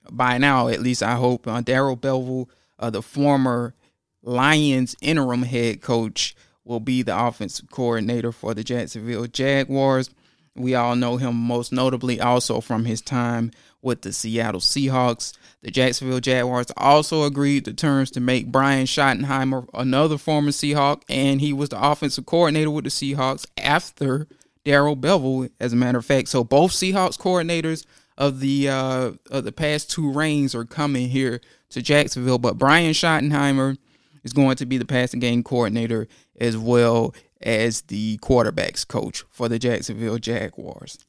by 0.10 0.38
now, 0.38 0.68
at 0.70 0.82
least 0.82 1.04
I 1.04 1.16
hope, 1.16 1.48
uh, 1.48 1.62
Darrell 1.62 1.98
Bevell, 1.98 2.48
uh, 2.80 2.90
the 2.90 3.02
former 3.02 3.76
Lions 4.24 4.96
interim 5.02 5.44
head 5.44 5.82
coach, 5.82 6.36
will 6.64 6.80
be 6.80 7.02
the 7.02 7.18
offensive 7.18 7.70
coordinator 7.70 8.32
for 8.32 8.54
the 8.54 8.64
Jacksonville 8.64 9.28
Jaguars. 9.28 10.10
We 10.56 10.76
all 10.76 10.96
know 10.96 11.18
him 11.18 11.36
most 11.36 11.72
notably 11.72 12.20
also 12.20 12.62
from 12.62 12.86
his 12.86 13.02
time 13.02 13.52
with 13.82 14.02
the 14.02 14.14
Seattle 14.14 14.60
Seahawks. 14.60 15.34
The 15.62 15.72
Jacksonville 15.72 16.20
Jaguars 16.20 16.72
also 16.76 17.24
agreed 17.24 17.66
to 17.66 17.74
terms 17.74 18.12
to 18.12 18.20
make 18.20 18.52
Brian 18.52 18.86
Schottenheimer 18.86 19.68
another 19.74 20.18
former 20.18 20.52
Seahawk, 20.52 21.04
and 21.08 21.40
he 21.40 21.54
was 21.54 21.70
the 21.70 21.84
offensive 21.84 22.26
coordinator 22.26 22.72
with 22.72 22.84
the 22.84 22.90
Seahawks 22.90 23.46
after 23.58 24.28
Darrell 24.66 24.98
Bevell, 24.98 25.50
as 25.60 25.74
a 25.74 25.76
matter 25.76 26.00
of 26.00 26.06
fact. 26.06 26.30
So 26.30 26.44
both 26.44 26.72
Seahawks 26.72 27.18
coordinators 27.18 27.86
of 28.18 28.40
the 28.40 28.70
uh, 28.70 29.12
of 29.30 29.44
the 29.46 29.52
past 29.52 29.90
two 29.90 30.12
reigns 30.12 30.54
are 30.54 30.66
coming 30.66 31.10
here 31.10 31.42
to 31.70 31.82
Jacksonville, 31.82 32.38
but 32.38 32.58
Brian 32.58 32.94
Schottenheimer 32.94 33.78
is 34.24 34.34
going 34.34 34.56
to 34.58 34.66
be 34.66 34.78
the 34.78 34.86
passing 34.86 35.20
game 35.20 35.44
coordinator 35.44 36.08
as 36.40 36.58
well 36.58 37.14
as 37.42 37.82
the 37.84 38.18
quarterbacks 38.20 38.88
coach 38.88 39.24
for 39.30 39.50
the 39.50 39.60
Jacksonville 39.60 40.18
Jaguars. 40.18 41.00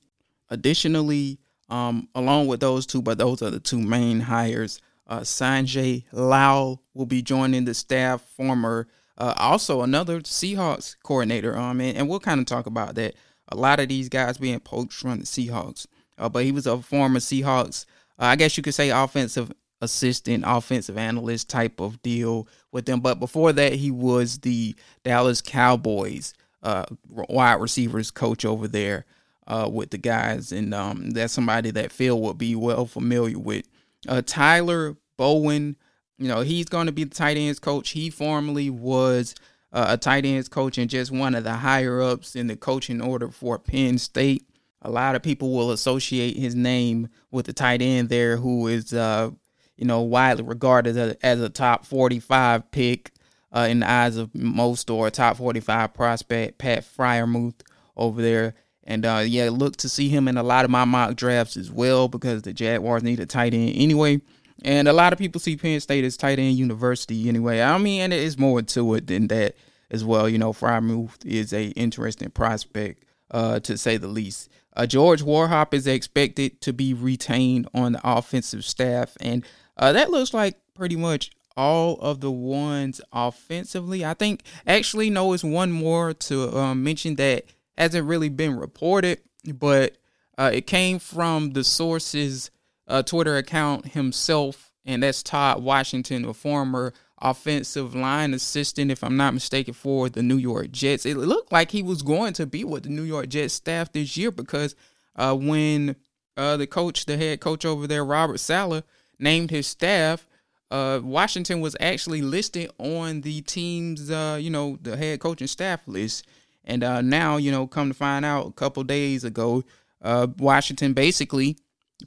Additionally, 0.51 1.39
um, 1.69 2.09
along 2.15 2.47
with 2.47 2.61
those 2.61 2.87
two, 2.87 3.03
but 3.03 3.19
those 3.19 3.43
are 3.43 3.51
the 3.51 3.61
two 3.61 3.81
main 3.81 4.21
hires. 4.21 4.81
Uh, 5.07 5.21
Sanjay 5.21 6.05
Lal 6.13 6.83
will 6.95 7.07
be 7.07 7.23
joining 7.23 7.65
the 7.65 7.75
staff, 7.75 8.23
former 8.23 8.89
uh, 9.19 9.35
also 9.37 9.83
another 9.83 10.21
Seahawks 10.21 10.97
coordinator. 11.03 11.57
Um, 11.57 11.81
and, 11.81 11.97
and 11.97 12.09
we'll 12.09 12.21
kind 12.21 12.41
of 12.41 12.47
talk 12.47 12.67
about 12.67 12.95
that. 12.97 13.15
A 13.49 13.57
lot 13.57 13.81
of 13.81 13.89
these 13.89 14.09
guys 14.09 14.39
being 14.39 14.61
poached 14.61 15.01
from 15.01 15.21
the 15.21 15.27
Seahawks, 15.27 15.87
uh, 16.19 16.29
but 16.29 16.45
he 16.45 16.53
was 16.53 16.67
a 16.67 16.79
former 16.79 17.19
Seahawks. 17.19 17.85
Uh, 18.19 18.27
I 18.27 18.37
guess 18.37 18.57
you 18.57 18.63
could 18.63 18.75
say 18.75 18.91
offensive 18.91 19.53
assistant, 19.81 20.45
offensive 20.47 20.97
analyst 20.97 21.51
type 21.51 21.81
of 21.81 22.01
deal 22.03 22.49
with 22.73 22.87
them. 22.87 23.01
But 23.01 23.21
before 23.21 23.53
that, 23.53 23.75
he 23.75 23.91
was 23.91 24.39
the 24.39 24.75
Dallas 25.05 25.41
Cowboys 25.41 26.35
uh, 26.63 26.87
wide 27.09 27.61
receivers 27.61 28.11
coach 28.11 28.45
over 28.45 28.67
there 28.67 29.05
uh, 29.47 29.69
with 29.73 29.91
the 29.91 29.99
guys, 29.99 30.53
and 30.53 30.73
um, 30.75 31.11
that's 31.11 31.33
somebody 31.33 31.71
that 31.73 31.93
Phil 31.93 32.21
would 32.21 32.39
be 32.39 32.55
well 32.55 32.87
familiar 32.87 33.39
with. 33.39 33.67
Uh, 34.09 34.23
Tyler 34.25 34.97
Bowen, 35.17 35.77
you 36.19 36.29
know, 36.29 36.41
he's 36.41 36.67
going 36.67 36.87
to 36.87 36.93
be 36.93 37.05
the 37.05 37.15
tight 37.15 37.37
ends 37.37 37.59
coach. 37.59 37.91
He 37.91 38.11
formerly 38.11 38.71
was 38.71 39.35
uh, 39.73 39.87
a 39.91 39.97
tight 39.97 40.25
ends 40.25 40.49
coach 40.49 40.79
and 40.79 40.91
just 40.91 41.11
one 41.11 41.35
of 41.35 41.45
the 41.45 41.55
higher 41.55 42.01
ups 42.01 42.37
in 42.37 42.47
the 42.47 42.57
coaching 42.57 43.01
order 43.01 43.29
for 43.29 43.59
Penn 43.59 43.99
State. 43.99 44.47
A 44.83 44.91
lot 44.91 45.15
of 45.15 45.23
people 45.23 45.53
will 45.53 45.71
associate 45.71 46.37
his 46.37 46.55
name 46.55 47.09
with 47.31 47.47
the 47.47 47.53
tight 47.53 47.83
end 47.83 48.09
there, 48.09 48.37
who 48.37 48.67
is 48.67 48.93
uh, 48.93 49.31
you 49.77 49.87
know, 49.87 50.01
widely 50.01 50.45
regarded 50.45 50.97
as 50.97 51.13
a, 51.13 51.27
as 51.27 51.41
a 51.41 51.49
top 51.49 51.85
45 51.85 52.71
pick 52.71 53.13
uh, 53.55 53.67
in 53.69 53.81
the 53.81 53.91
eyes 53.91 54.17
of 54.17 54.35
most 54.35 54.89
or 54.91 55.11
top 55.11 55.37
45 55.37 55.95
prospect, 55.95 56.59
Pat 56.59 56.85
Freiermuth 56.85 57.61
over 57.97 58.23
there. 58.23 58.55
And 58.85 59.07
uh, 59.07 59.23
yeah, 59.25 59.51
look 59.51 59.77
to 59.79 59.89
see 59.89 60.09
him 60.09 60.27
in 60.27 60.37
a 60.37 60.43
lot 60.43 60.65
of 60.65 60.71
my 60.71 60.85
mock 60.85 61.15
drafts 61.15 61.57
as 61.57 61.71
well 61.71 62.09
because 62.09 62.43
the 62.43 62.53
Jaguars 62.53 63.03
need 63.03 63.21
a 63.21 63.27
tight 63.27 63.55
end 63.55 63.77
anyway. 63.77 64.21
And 64.65 64.89
a 64.89 64.93
lot 64.93 65.13
of 65.13 65.19
people 65.19 65.41
see 65.41 65.57
Penn 65.57 65.81
State 65.81 66.05
as 66.05 66.17
tight 66.17 66.39
end 66.39 66.57
university 66.57 67.29
anyway. 67.29 67.61
I 67.61 67.79
mean, 67.79 68.01
and 68.03 68.13
it's 68.13 68.39
more 68.39 68.63
to 68.63 68.95
it 68.95 69.07
than 69.07 69.29
that 69.29 69.57
as 69.91 70.05
well. 70.05 70.29
You 70.29 70.39
know, 70.39 70.53
Freiermuth 70.53 71.25
is 71.25 71.53
a 71.53 71.67
interesting 71.71 72.31
prospect 72.31 73.05
uh, 73.31 73.61
to 73.61 73.77
say 73.77 73.97
the 73.97 74.09
least. 74.09 74.49
Uh, 74.75 74.87
George 74.87 75.23
Warhop 75.23 75.75
is 75.75 75.87
expected 75.87 76.61
to 76.63 76.73
be 76.73 76.95
retained 76.95 77.69
on 77.75 77.93
the 77.93 78.01
offensive 78.05 78.65
staff, 78.65 79.17
and 79.21 79.45
uh, 79.77 79.93
that 79.93 80.11
looks 80.11 80.35
like 80.35 80.59
pretty 80.75 80.97
much 80.97 81.31
all 81.57 81.95
of 82.01 82.21
the 82.21 82.31
ones 82.31 83.01
offensively. 83.13 84.05
I 84.05 84.15
think 84.15 84.43
actually 84.67 85.11
no, 85.11 85.33
it's 85.33 85.45
one 85.45 85.73
more 85.73 86.15
to 86.15 86.57
um, 86.57 86.83
mention 86.83 87.17
that 87.17 87.45
hasn't 87.77 88.07
really 88.07 88.29
been 88.29 88.57
reported, 88.57 89.21
but 89.55 89.97
uh, 90.39 90.51
it 90.53 90.67
came 90.67 90.99
from 90.99 91.53
the 91.53 91.65
source's 91.65 92.51
uh, 92.89 93.03
Twitter 93.03 93.37
account 93.37 93.89
himself, 93.89 94.73
and 94.85 95.03
that's 95.03 95.23
Todd 95.23 95.63
Washington, 95.63 96.25
a 96.25 96.35
former 96.35 96.93
offensive 97.19 97.95
line 97.95 98.35
assistant, 98.35 98.91
if 98.91 99.05
I'm 99.05 99.17
not 99.17 99.35
mistaken, 99.35 99.75
for 99.75 100.09
the 100.09 100.23
New 100.23 100.37
York 100.37 100.73
Jets. 100.73 101.07
It 101.07 101.17
looked 101.17 101.53
like 101.53 101.71
he 101.71 101.83
was 101.83 102.03
going 102.03 102.33
to 102.35 102.47
be 102.47 102.65
with 102.65 102.83
the 102.83 102.89
New 102.89 103.03
York 103.03 103.29
Jets 103.29 103.55
staff 103.55 103.93
this 103.93 104.17
year 104.17 104.31
because 104.31 104.75
uh, 105.17 105.35
when 105.35 105.97
uh, 106.37 106.57
the 106.57 106.67
coach, 106.67 107.07
the 107.07 107.17
head 107.17 107.41
coach 107.41 107.65
over 107.65 107.87
there, 107.87 108.05
Robert 108.05 108.39
Saleh, 108.39 108.85
named 109.23 109.51
his 109.51 109.67
staff, 109.67 110.27
uh, 110.71 111.01
Washington 111.03 111.61
was 111.61 111.77
actually 111.81 112.23
listed 112.23 112.71
on 112.79 113.21
the 113.21 113.43
team's, 113.43 114.11
uh, 114.11 114.39
you 114.41 114.51
know, 114.51 114.79
the 114.83 114.97
head 114.97 115.21
coaching 115.21 115.47
staff 115.47 115.81
list. 115.87 116.27
And 116.65 116.83
uh, 116.83 117.03
now, 117.03 117.37
you 117.37 117.51
know, 117.51 117.67
come 117.67 117.89
to 117.89 117.95
find 117.95 118.25
out 118.25 118.47
a 118.47 118.53
couple 118.53 118.83
days 118.85 119.25
ago, 119.25 119.65
uh, 120.01 120.29
Washington 120.39 120.93
basically 120.93 121.57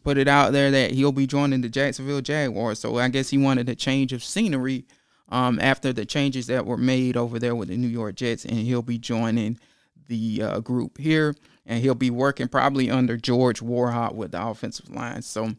put 0.03 0.17
it 0.17 0.27
out 0.27 0.51
there 0.51 0.71
that 0.71 0.91
he'll 0.91 1.11
be 1.11 1.27
joining 1.27 1.61
the 1.61 1.69
Jacksonville 1.69 2.21
Jaguars. 2.21 2.79
So 2.79 2.97
I 2.97 3.07
guess 3.09 3.29
he 3.29 3.37
wanted 3.37 3.69
a 3.69 3.75
change 3.75 4.13
of 4.13 4.23
scenery 4.23 4.85
um, 5.29 5.59
after 5.59 5.93
the 5.93 6.05
changes 6.05 6.47
that 6.47 6.65
were 6.65 6.77
made 6.77 7.17
over 7.17 7.39
there 7.39 7.55
with 7.55 7.69
the 7.69 7.77
New 7.77 7.87
York 7.87 8.15
Jets, 8.15 8.45
and 8.45 8.57
he'll 8.57 8.81
be 8.81 8.97
joining 8.97 9.59
the 10.07 10.41
uh, 10.41 10.59
group 10.59 10.97
here, 10.97 11.35
and 11.65 11.81
he'll 11.81 11.95
be 11.95 12.11
working 12.11 12.47
probably 12.47 12.89
under 12.91 13.17
George 13.17 13.59
Warhop 13.61 14.13
with 14.13 14.31
the 14.31 14.45
offensive 14.45 14.89
line. 14.89 15.21
So 15.21 15.55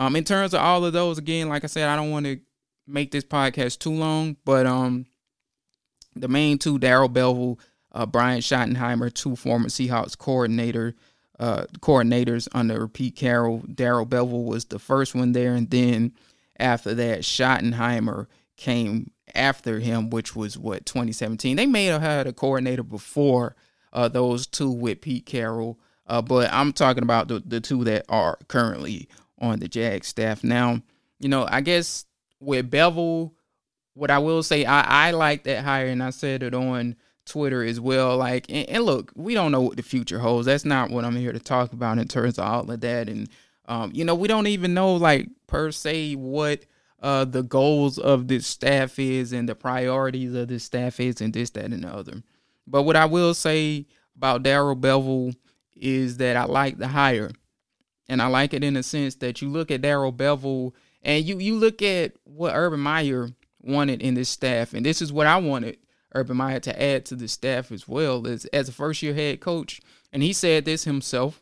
um, 0.00 0.16
in 0.16 0.24
terms 0.24 0.54
of 0.54 0.60
all 0.62 0.82
of 0.86 0.94
those, 0.94 1.18
again, 1.18 1.50
like 1.50 1.62
I 1.62 1.66
said, 1.66 1.86
I 1.86 1.94
don't 1.94 2.10
want 2.10 2.24
to 2.24 2.40
make 2.86 3.10
this 3.10 3.22
podcast 3.22 3.80
too 3.80 3.92
long, 3.92 4.38
but 4.46 4.66
um, 4.66 5.04
the 6.16 6.26
main 6.26 6.56
two, 6.56 6.78
Darrell 6.78 7.10
Bevell, 7.10 7.58
uh, 7.92 8.06
Brian 8.06 8.40
Schottenheimer, 8.40 9.12
two 9.12 9.36
former 9.36 9.68
Seahawks 9.68 10.16
coordinator, 10.16 10.94
uh, 11.38 11.64
coordinators 11.80 12.48
under 12.54 12.88
Pete 12.88 13.14
Carroll. 13.14 13.58
Darrell 13.74 14.06
Bevell 14.06 14.46
was 14.46 14.64
the 14.64 14.78
first 14.78 15.14
one 15.14 15.32
there, 15.32 15.54
and 15.54 15.68
then 15.68 16.12
after 16.58 16.94
that, 16.94 17.20
Schottenheimer 17.20 18.26
came 18.56 19.10
after 19.34 19.80
him, 19.80 20.08
which 20.08 20.34
was 20.34 20.56
what 20.56 20.86
2017. 20.86 21.56
They 21.56 21.66
may 21.66 21.84
have 21.86 22.00
had 22.00 22.26
a 22.26 22.32
coordinator 22.32 22.82
before 22.82 23.54
uh, 23.92 24.08
those 24.08 24.46
two 24.46 24.70
with 24.70 25.02
Pete 25.02 25.26
Carroll, 25.26 25.78
uh, 26.06 26.22
but 26.22 26.50
I'm 26.50 26.72
talking 26.72 27.02
about 27.02 27.28
the, 27.28 27.40
the 27.44 27.60
two 27.60 27.84
that 27.84 28.06
are 28.08 28.38
currently 28.48 29.06
on 29.40 29.58
the 29.58 29.68
Jag 29.68 30.04
staff. 30.04 30.44
Now, 30.44 30.82
you 31.18 31.28
know, 31.28 31.46
I 31.50 31.60
guess 31.60 32.04
with 32.40 32.70
Bevell, 32.70 33.32
what 33.94 34.10
I 34.10 34.18
will 34.18 34.42
say, 34.42 34.64
I, 34.64 35.08
I 35.08 35.10
like 35.10 35.44
that 35.44 35.64
hire, 35.64 35.86
and 35.86 36.02
I 36.02 36.10
said 36.10 36.42
it 36.42 36.54
on 36.54 36.96
Twitter 37.26 37.62
as 37.62 37.80
well. 37.80 38.16
Like, 38.16 38.46
and, 38.48 38.68
and, 38.68 38.84
look, 38.84 39.12
we 39.14 39.34
don't 39.34 39.52
know 39.52 39.60
what 39.60 39.76
the 39.76 39.82
future 39.82 40.18
holds. 40.18 40.46
That's 40.46 40.64
not 40.64 40.90
what 40.90 41.04
I'm 41.04 41.16
here 41.16 41.32
to 41.32 41.38
talk 41.38 41.72
about 41.72 41.98
in 41.98 42.08
terms 42.08 42.38
of 42.38 42.44
all 42.44 42.70
of 42.70 42.80
that. 42.80 43.08
And, 43.08 43.28
um, 43.66 43.90
you 43.94 44.04
know, 44.04 44.14
we 44.14 44.28
don't 44.28 44.46
even 44.46 44.74
know, 44.74 44.94
like, 44.94 45.28
per 45.46 45.70
se, 45.70 46.14
what 46.14 46.64
uh, 47.02 47.24
the 47.24 47.42
goals 47.42 47.98
of 47.98 48.28
this 48.28 48.46
staff 48.46 48.98
is 48.98 49.32
and 49.32 49.48
the 49.48 49.54
priorities 49.54 50.34
of 50.34 50.48
this 50.48 50.64
staff 50.64 51.00
is 51.00 51.20
and 51.20 51.32
this, 51.32 51.50
that, 51.50 51.66
and 51.66 51.84
the 51.84 51.88
other. 51.88 52.22
But 52.66 52.82
what 52.82 52.96
I 52.96 53.06
will 53.06 53.34
say 53.34 53.86
about 54.16 54.42
Darrell 54.42 54.76
Bevell 54.76 55.34
is 55.74 56.18
that 56.18 56.36
I 56.36 56.44
like 56.44 56.78
the 56.78 56.88
hire. 56.88 57.30
And 58.10 58.20
I 58.20 58.26
like 58.26 58.52
it 58.52 58.64
in 58.64 58.74
the 58.74 58.82
sense 58.82 59.14
that 59.16 59.40
you 59.40 59.48
look 59.48 59.70
at 59.70 59.82
Darrell 59.82 60.12
Bevell 60.12 60.72
and 61.02 61.24
you 61.24 61.38
you 61.38 61.54
look 61.54 61.80
at 61.80 62.12
what 62.24 62.56
Urban 62.56 62.80
Meyer 62.80 63.30
wanted 63.62 64.02
in 64.02 64.14
this 64.14 64.28
staff, 64.28 64.74
and 64.74 64.84
this 64.84 65.00
is 65.00 65.12
what 65.12 65.28
I 65.28 65.36
wanted 65.36 65.78
Urban 66.12 66.36
Meyer 66.36 66.58
to 66.58 66.82
add 66.82 67.04
to 67.06 67.14
the 67.14 67.28
staff 67.28 67.70
as 67.70 67.86
well 67.86 68.26
as 68.26 68.46
as 68.46 68.68
a 68.68 68.72
first 68.72 69.00
year 69.00 69.14
head 69.14 69.40
coach. 69.40 69.80
And 70.12 70.24
he 70.24 70.32
said 70.32 70.64
this 70.64 70.82
himself. 70.82 71.38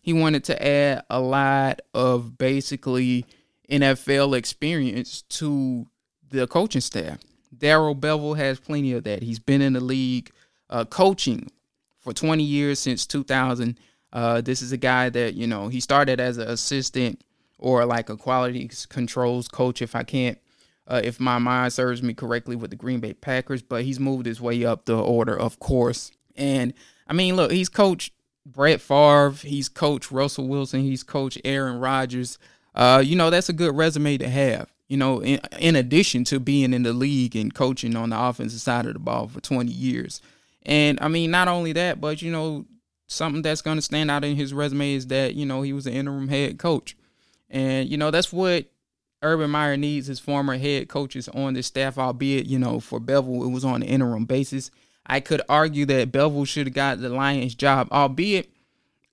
He 0.00 0.12
wanted 0.12 0.42
to 0.44 0.66
add 0.66 1.04
a 1.08 1.20
lot 1.20 1.80
of 1.94 2.36
basically 2.36 3.24
NFL 3.70 4.36
experience 4.36 5.22
to 5.22 5.86
the 6.28 6.48
coaching 6.48 6.80
staff. 6.80 7.18
Darrell 7.56 7.94
Bevell 7.94 8.36
has 8.36 8.58
plenty 8.58 8.92
of 8.92 9.04
that. 9.04 9.22
He's 9.22 9.38
been 9.38 9.62
in 9.62 9.74
the 9.74 9.80
league 9.80 10.32
uh, 10.68 10.84
coaching 10.84 11.48
for 12.00 12.12
20 12.12 12.42
years 12.42 12.80
since 12.80 13.06
2000 13.06 13.78
uh, 14.12 14.40
this 14.40 14.62
is 14.62 14.72
a 14.72 14.76
guy 14.76 15.08
that 15.08 15.34
you 15.34 15.46
know 15.46 15.68
he 15.68 15.80
started 15.80 16.20
as 16.20 16.38
an 16.38 16.48
assistant 16.48 17.22
or 17.58 17.84
like 17.84 18.10
a 18.10 18.16
quality 18.16 18.68
controls 18.88 19.48
coach, 19.48 19.80
if 19.80 19.94
I 19.94 20.02
can't, 20.02 20.38
uh, 20.88 21.00
if 21.02 21.20
my 21.20 21.38
mind 21.38 21.72
serves 21.72 22.02
me 22.02 22.12
correctly, 22.12 22.56
with 22.56 22.70
the 22.70 22.76
Green 22.76 23.00
Bay 23.00 23.14
Packers. 23.14 23.62
But 23.62 23.84
he's 23.84 24.00
moved 24.00 24.26
his 24.26 24.40
way 24.40 24.64
up 24.64 24.84
the 24.84 24.98
order, 24.98 25.38
of 25.38 25.58
course. 25.60 26.10
And 26.36 26.74
I 27.06 27.12
mean, 27.14 27.36
look, 27.36 27.52
he's 27.52 27.68
coached 27.68 28.12
Brett 28.44 28.80
Favre, 28.80 29.30
he's 29.30 29.68
coached 29.68 30.10
Russell 30.10 30.48
Wilson, 30.48 30.80
he's 30.80 31.02
coached 31.02 31.40
Aaron 31.44 31.78
Rodgers. 31.78 32.38
Uh, 32.74 33.02
you 33.04 33.16
know, 33.16 33.30
that's 33.30 33.48
a 33.48 33.54
good 33.54 33.76
resume 33.76 34.18
to 34.18 34.28
have. 34.28 34.72
You 34.88 34.96
know, 34.98 35.20
in, 35.20 35.40
in 35.58 35.76
addition 35.76 36.24
to 36.24 36.40
being 36.40 36.74
in 36.74 36.82
the 36.82 36.92
league 36.92 37.34
and 37.34 37.54
coaching 37.54 37.96
on 37.96 38.10
the 38.10 38.20
offensive 38.20 38.60
side 38.60 38.84
of 38.86 38.92
the 38.92 38.98
ball 38.98 39.28
for 39.28 39.40
20 39.40 39.70
years. 39.70 40.20
And 40.64 40.98
I 41.00 41.08
mean, 41.08 41.30
not 41.30 41.48
only 41.48 41.72
that, 41.72 42.00
but 42.00 42.20
you 42.20 42.30
know, 42.30 42.66
something 43.12 43.42
that's 43.42 43.62
going 43.62 43.78
to 43.78 43.82
stand 43.82 44.10
out 44.10 44.24
in 44.24 44.36
his 44.36 44.54
resume 44.54 44.94
is 44.94 45.06
that 45.08 45.34
you 45.34 45.46
know 45.46 45.62
he 45.62 45.72
was 45.72 45.86
an 45.86 45.92
interim 45.92 46.28
head 46.28 46.58
coach, 46.58 46.96
and 47.50 47.88
you 47.88 47.96
know 47.96 48.10
that's 48.10 48.32
what 48.32 48.66
Urban 49.22 49.50
Meyer 49.50 49.76
needs 49.76 50.06
his 50.06 50.20
former 50.20 50.58
head 50.58 50.88
coaches 50.88 51.28
on 51.28 51.54
the 51.54 51.62
staff. 51.62 51.98
Albeit 51.98 52.46
you 52.46 52.58
know 52.58 52.80
for 52.80 53.00
Bevell 53.00 53.46
it 53.46 53.52
was 53.52 53.64
on 53.64 53.82
an 53.82 53.88
interim 53.88 54.24
basis. 54.24 54.70
I 55.06 55.20
could 55.20 55.42
argue 55.48 55.84
that 55.86 56.12
Bevell 56.12 56.46
should 56.46 56.68
have 56.68 56.74
got 56.74 57.00
the 57.00 57.08
Lions 57.08 57.54
job, 57.54 57.88
albeit 57.90 58.52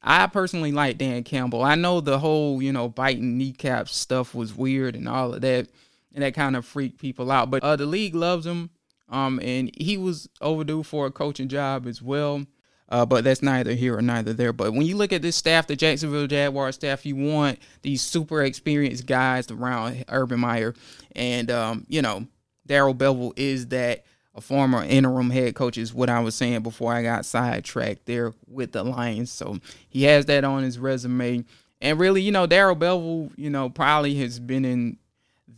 I 0.02 0.28
personally 0.28 0.72
like 0.72 0.98
Dan 0.98 1.24
Campbell. 1.24 1.64
I 1.64 1.76
know 1.76 2.00
the 2.00 2.20
whole, 2.20 2.62
you 2.62 2.72
know, 2.72 2.88
biting 2.88 3.38
kneecaps 3.38 3.96
stuff 3.96 4.34
was 4.34 4.56
weird 4.56 4.96
and 4.96 5.10
all 5.10 5.34
of 5.34 5.42
that, 5.42 5.68
and 6.14 6.24
that 6.24 6.34
kind 6.34 6.56
of 6.56 6.66
freaked 6.66 7.00
people 7.00 7.32
out. 7.32 7.52
But 7.52 7.64
uh, 7.64 7.76
the 7.76 7.86
league 7.86 8.16
loves 8.16 8.46
him, 8.46 8.70
um, 9.10 9.40
and 9.44 9.72
he 9.76 9.98
was 9.98 10.30
overdue 10.40 10.84
for 10.84 11.06
a 11.06 11.12
coaching 11.12 11.50
job 11.50 11.86
as 11.86 12.02
well. 12.02 12.46
Uh, 12.90 13.06
but 13.06 13.24
that's 13.24 13.44
neither 13.44 13.74
here 13.74 13.98
or 13.98 14.02
neither 14.02 14.34
there. 14.34 14.52
But 14.52 14.74
when 14.74 14.84
you 14.84 14.98
look 14.98 15.14
at 15.14 15.22
this 15.22 15.36
staff, 15.36 15.68
the 15.68 15.76
Jacksonville 15.76 16.28
Jaguars 16.28 16.76
staff, 16.76 17.06
you 17.06 17.16
want 17.16 17.60
these 17.84 18.02
super 18.02 18.44
experienced 18.44 19.06
guys 19.06 19.50
around 19.52 20.06
Urban 20.10 20.40
Meyer, 20.40 20.74
and 21.16 21.52
um, 21.52 21.86
you 21.88 22.02
know, 22.02 22.26
Darrell 22.66 22.96
Bevell 22.96 23.34
is 23.36 23.68
that 23.68 24.04
a 24.36 24.42
former 24.42 24.84
interim 24.84 25.30
head 25.30 25.56
coach 25.56 25.78
is 25.78 25.94
what 25.94 26.10
I 26.10 26.20
was 26.20 26.36
saying 26.36 26.62
before 26.62 26.94
I 26.94 27.04
got 27.04 27.26
sidetracked 27.26 28.06
there 28.06 28.34
with 28.48 28.72
the 28.72 28.84
Lions. 28.84 29.32
So 29.32 29.60
he 29.90 30.04
has 30.04 30.26
that 30.28 30.44
on 30.44 30.64
his 30.64 30.80
resume. 30.80 31.46
And 31.82 32.00
really, 32.00 32.22
you 32.22 32.32
know, 32.32 32.46
Darrell 32.46 32.76
Bevell, 32.76 33.32
you 33.38 33.50
know, 33.50 33.70
probably 33.70 34.16
has 34.16 34.40
been 34.40 34.66
in 34.66 34.98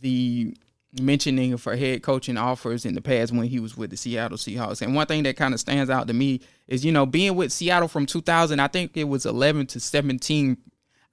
the 0.00 0.56
mentioning 1.00 1.56
for 1.56 1.74
head 1.76 2.02
coaching 2.02 2.36
offers 2.36 2.84
in 2.84 2.94
the 2.94 3.00
past 3.00 3.32
when 3.32 3.46
he 3.46 3.58
was 3.60 3.76
with 3.76 3.90
the 3.90 3.96
Seattle 3.96 4.36
Seahawks. 4.36 4.82
And 4.82 4.94
one 4.94 5.06
thing 5.06 5.22
that 5.22 5.36
kind 5.36 5.54
of 5.54 5.60
stands 5.60 5.90
out 5.90 6.06
to 6.08 6.12
me 6.12 6.40
is, 6.68 6.84
you 6.84 6.92
know, 6.92 7.06
being 7.06 7.34
with 7.34 7.52
Seattle 7.52 7.88
from 7.88 8.06
2000, 8.06 8.60
I 8.60 8.68
think 8.68 8.96
it 8.96 9.04
was 9.04 9.24
11 9.24 9.66
to 9.68 9.80
17. 9.80 10.56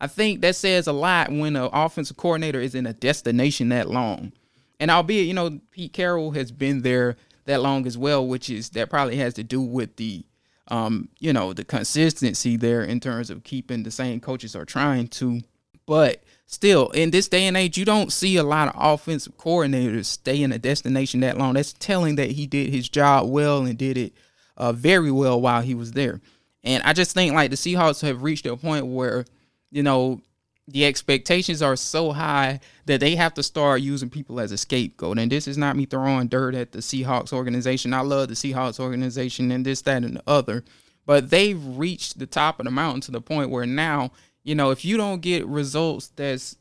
I 0.01 0.07
think 0.07 0.41
that 0.41 0.55
says 0.55 0.87
a 0.87 0.93
lot 0.93 1.31
when 1.31 1.55
an 1.55 1.69
offensive 1.71 2.17
coordinator 2.17 2.59
is 2.59 2.75
in 2.75 2.85
a 2.85 2.93
destination 2.93 3.69
that 3.69 3.89
long. 3.89 4.33
And 4.79 4.91
albeit, 4.91 5.27
you 5.27 5.33
know, 5.33 5.59
Pete 5.71 5.93
Carroll 5.93 6.31
has 6.31 6.51
been 6.51 6.81
there 6.81 7.15
that 7.45 7.61
long 7.61 7.85
as 7.87 7.97
well, 7.97 8.25
which 8.25 8.49
is 8.49 8.69
that 8.71 8.89
probably 8.89 9.17
has 9.17 9.33
to 9.35 9.43
do 9.43 9.61
with 9.61 9.95
the 9.95 10.25
um, 10.69 11.09
you 11.19 11.33
know, 11.33 11.51
the 11.51 11.65
consistency 11.65 12.55
there 12.55 12.83
in 12.83 12.99
terms 12.99 13.29
of 13.29 13.43
keeping 13.43 13.83
the 13.83 13.91
same 13.91 14.19
coaches 14.19 14.55
are 14.55 14.65
trying 14.65 15.07
to. 15.07 15.41
But 15.85 16.23
still, 16.49 16.89
in 16.89 17.11
this 17.11 17.27
day 17.27 17.45
and 17.45 17.55
age, 17.55 17.77
you 17.77 17.85
don't 17.85 18.11
see 18.11 18.35
a 18.35 18.43
lot 18.43 18.69
of 18.69 18.73
offensive 18.75 19.37
coordinators 19.37 20.05
stay 20.05 20.41
in 20.41 20.51
a 20.51 20.57
destination 20.57 21.19
that 21.19 21.37
long. 21.37 21.53
That's 21.53 21.73
telling 21.73 22.15
that 22.15 22.31
he 22.31 22.47
did 22.47 22.73
his 22.73 22.89
job 22.89 23.29
well 23.29 23.65
and 23.65 23.77
did 23.77 23.97
it 23.97 24.13
uh, 24.57 24.73
very 24.73 25.11
well 25.11 25.39
while 25.39 25.61
he 25.61 25.75
was 25.75 25.91
there. 25.91 26.19
And 26.63 26.81
I 26.83 26.93
just 26.93 27.13
think 27.13 27.35
like 27.35 27.51
the 27.51 27.55
Seahawks 27.55 28.01
have 28.01 28.23
reached 28.23 28.47
a 28.47 28.57
point 28.57 28.87
where, 28.87 29.25
you 29.69 29.83
know, 29.83 30.21
the 30.67 30.85
expectations 30.85 31.61
are 31.61 31.75
so 31.75 32.11
high 32.11 32.59
that 32.85 32.99
they 32.99 33.15
have 33.15 33.35
to 33.35 33.43
start 33.43 33.81
using 33.81 34.09
people 34.09 34.39
as 34.39 34.51
a 34.51 34.57
scapegoat. 34.57 35.19
And 35.19 35.31
this 35.31 35.47
is 35.47 35.57
not 35.57 35.75
me 35.75 35.85
throwing 35.85 36.27
dirt 36.27 36.55
at 36.55 36.71
the 36.71 36.79
Seahawks 36.79 37.31
organization. 37.31 37.93
I 37.93 38.01
love 38.01 38.27
the 38.27 38.33
Seahawks 38.33 38.79
organization 38.79 39.51
and 39.51 39.63
this, 39.63 39.81
that, 39.83 40.03
and 40.03 40.15
the 40.17 40.23
other. 40.25 40.63
But 41.05 41.29
they've 41.29 41.63
reached 41.77 42.19
the 42.19 42.27
top 42.27 42.59
of 42.59 42.65
the 42.65 42.71
mountain 42.71 43.01
to 43.01 43.11
the 43.11 43.21
point 43.21 43.49
where 43.49 43.65
now, 43.65 44.11
you 44.43 44.55
know, 44.55 44.71
if 44.71 44.85
you 44.85 44.97
don't 44.97 45.21
get 45.21 45.45
results 45.45 46.07
that's, 46.15 46.57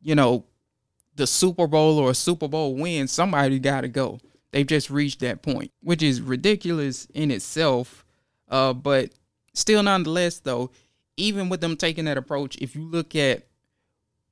you 0.00 0.14
know, 0.14 0.44
the 1.16 1.26
Super 1.26 1.66
Bowl 1.66 1.98
or 1.98 2.10
a 2.10 2.14
Super 2.14 2.48
Bowl 2.48 2.74
win, 2.74 3.06
somebody 3.06 3.58
got 3.58 3.82
to 3.82 3.88
go. 3.88 4.18
They've 4.50 4.66
just 4.66 4.90
reached 4.90 5.20
that 5.20 5.42
point, 5.42 5.70
which 5.82 6.02
is 6.02 6.20
ridiculous 6.20 7.06
in 7.14 7.30
itself. 7.30 8.04
Uh, 8.48 8.72
but 8.72 9.10
still, 9.54 9.82
nonetheless, 9.82 10.40
though, 10.40 10.70
even 11.16 11.48
with 11.48 11.60
them 11.60 11.76
taking 11.76 12.06
that 12.06 12.18
approach, 12.18 12.56
if 12.56 12.74
you 12.74 12.82
look 12.82 13.14
at 13.14 13.46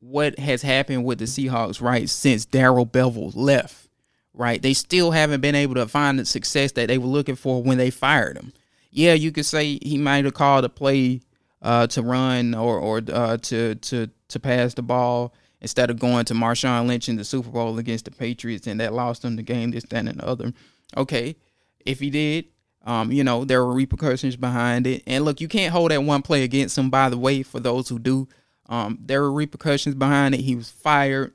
what 0.00 0.38
has 0.38 0.62
happened 0.62 1.04
with 1.04 1.18
the 1.18 1.26
Seahawks, 1.26 1.80
right, 1.80 2.08
since 2.08 2.44
Darrell 2.44 2.86
Bevell 2.86 3.32
left, 3.34 3.88
right, 4.34 4.60
they 4.60 4.74
still 4.74 5.10
haven't 5.10 5.40
been 5.40 5.54
able 5.54 5.74
to 5.74 5.86
find 5.86 6.18
the 6.18 6.24
success 6.24 6.72
that 6.72 6.88
they 6.88 6.98
were 6.98 7.06
looking 7.06 7.36
for 7.36 7.62
when 7.62 7.78
they 7.78 7.90
fired 7.90 8.36
him. 8.36 8.52
Yeah, 8.90 9.12
you 9.12 9.30
could 9.30 9.46
say 9.46 9.78
he 9.82 9.98
might 9.98 10.24
have 10.24 10.34
called 10.34 10.64
a 10.64 10.68
play 10.68 11.20
uh, 11.62 11.86
to 11.88 12.02
run 12.02 12.54
or 12.54 12.78
or 12.78 13.02
uh, 13.12 13.36
to 13.38 13.74
to 13.76 14.10
to 14.28 14.40
pass 14.40 14.74
the 14.74 14.82
ball 14.82 15.34
instead 15.60 15.90
of 15.90 15.98
going 15.98 16.24
to 16.24 16.34
Marshawn 16.34 16.86
Lynch 16.86 17.08
in 17.08 17.16
the 17.16 17.24
Super 17.24 17.50
Bowl 17.50 17.78
against 17.78 18.06
the 18.06 18.10
Patriots, 18.10 18.66
and 18.66 18.80
that 18.80 18.94
lost 18.94 19.22
them 19.22 19.36
the 19.36 19.42
game, 19.42 19.70
this, 19.72 19.84
that, 19.84 20.06
and 20.06 20.18
the 20.18 20.26
other. 20.26 20.52
Okay, 20.96 21.36
if 21.84 22.00
he 22.00 22.10
did, 22.10 22.46
um, 22.84 23.12
you 23.12 23.22
know, 23.22 23.44
there 23.44 23.64
were 23.64 23.72
repercussions 23.74 24.36
behind 24.36 24.86
it. 24.86 25.02
And 25.06 25.24
look, 25.24 25.40
you 25.40 25.48
can't 25.48 25.72
hold 25.72 25.90
that 25.90 26.02
one 26.02 26.22
play 26.22 26.42
against 26.42 26.78
him, 26.78 26.90
by 26.90 27.08
the 27.08 27.18
way, 27.18 27.42
for 27.42 27.60
those 27.60 27.88
who 27.88 27.98
do. 27.98 28.28
Um, 28.68 28.98
there 29.04 29.20
were 29.20 29.32
repercussions 29.32 29.94
behind 29.96 30.34
it. 30.34 30.40
He 30.40 30.54
was 30.54 30.70
fired, 30.70 31.34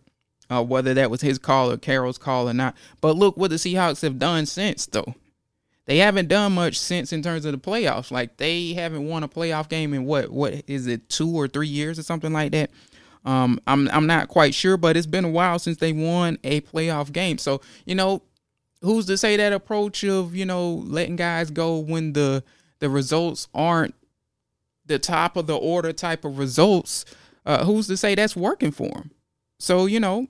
uh, 0.49 0.63
whether 0.63 0.93
that 0.93 1.11
was 1.11 1.21
his 1.21 1.37
call 1.37 1.71
or 1.71 1.77
Carroll's 1.77 2.17
call 2.17 2.49
or 2.49 2.53
not. 2.53 2.75
But 3.01 3.15
look 3.15 3.37
what 3.37 3.51
the 3.51 3.57
Seahawks 3.57 4.01
have 4.01 4.17
done 4.17 4.45
since, 4.45 4.85
though. 4.85 5.13
They 5.85 5.97
haven't 5.97 6.29
done 6.29 6.53
much 6.53 6.79
since 6.79 7.13
in 7.13 7.21
terms 7.21 7.45
of 7.45 7.51
the 7.51 7.59
playoffs. 7.59 8.09
Like 8.11 8.37
they 8.37 8.73
haven't 8.73 9.07
won 9.07 9.23
a 9.23 9.29
playoff 9.29 9.69
game 9.69 9.93
in 9.93 10.05
what 10.05 10.29
what 10.29 10.63
is 10.67 10.87
it 10.87 11.09
two 11.09 11.29
or 11.29 11.47
three 11.47 11.67
years 11.67 11.99
or 11.99 12.03
something 12.03 12.33
like 12.33 12.51
that. 12.53 12.71
Um, 13.23 13.59
I'm 13.67 13.87
I'm 13.89 14.07
not 14.07 14.27
quite 14.27 14.55
sure, 14.55 14.77
but 14.77 14.97
it's 14.97 15.07
been 15.07 15.25
a 15.25 15.29
while 15.29 15.59
since 15.59 15.77
they 15.77 15.93
won 15.93 16.37
a 16.43 16.61
playoff 16.61 17.11
game. 17.11 17.37
So 17.37 17.61
you 17.85 17.95
know 17.95 18.23
who's 18.81 19.05
to 19.07 19.17
say 19.17 19.37
that 19.37 19.53
approach 19.53 20.03
of 20.03 20.35
you 20.35 20.45
know 20.45 20.83
letting 20.87 21.15
guys 21.15 21.51
go 21.51 21.77
when 21.77 22.13
the 22.13 22.43
the 22.79 22.89
results 22.89 23.47
aren't 23.53 23.95
the 24.85 24.99
top 24.99 25.37
of 25.37 25.47
the 25.47 25.55
order 25.55 25.93
type 25.93 26.25
of 26.25 26.37
results 26.37 27.05
uh, 27.45 27.63
who's 27.65 27.87
to 27.87 27.97
say 27.97 28.15
that's 28.15 28.35
working 28.35 28.71
for 28.71 28.89
them? 28.89 29.11
so 29.59 29.85
you 29.85 29.99
know 29.99 30.27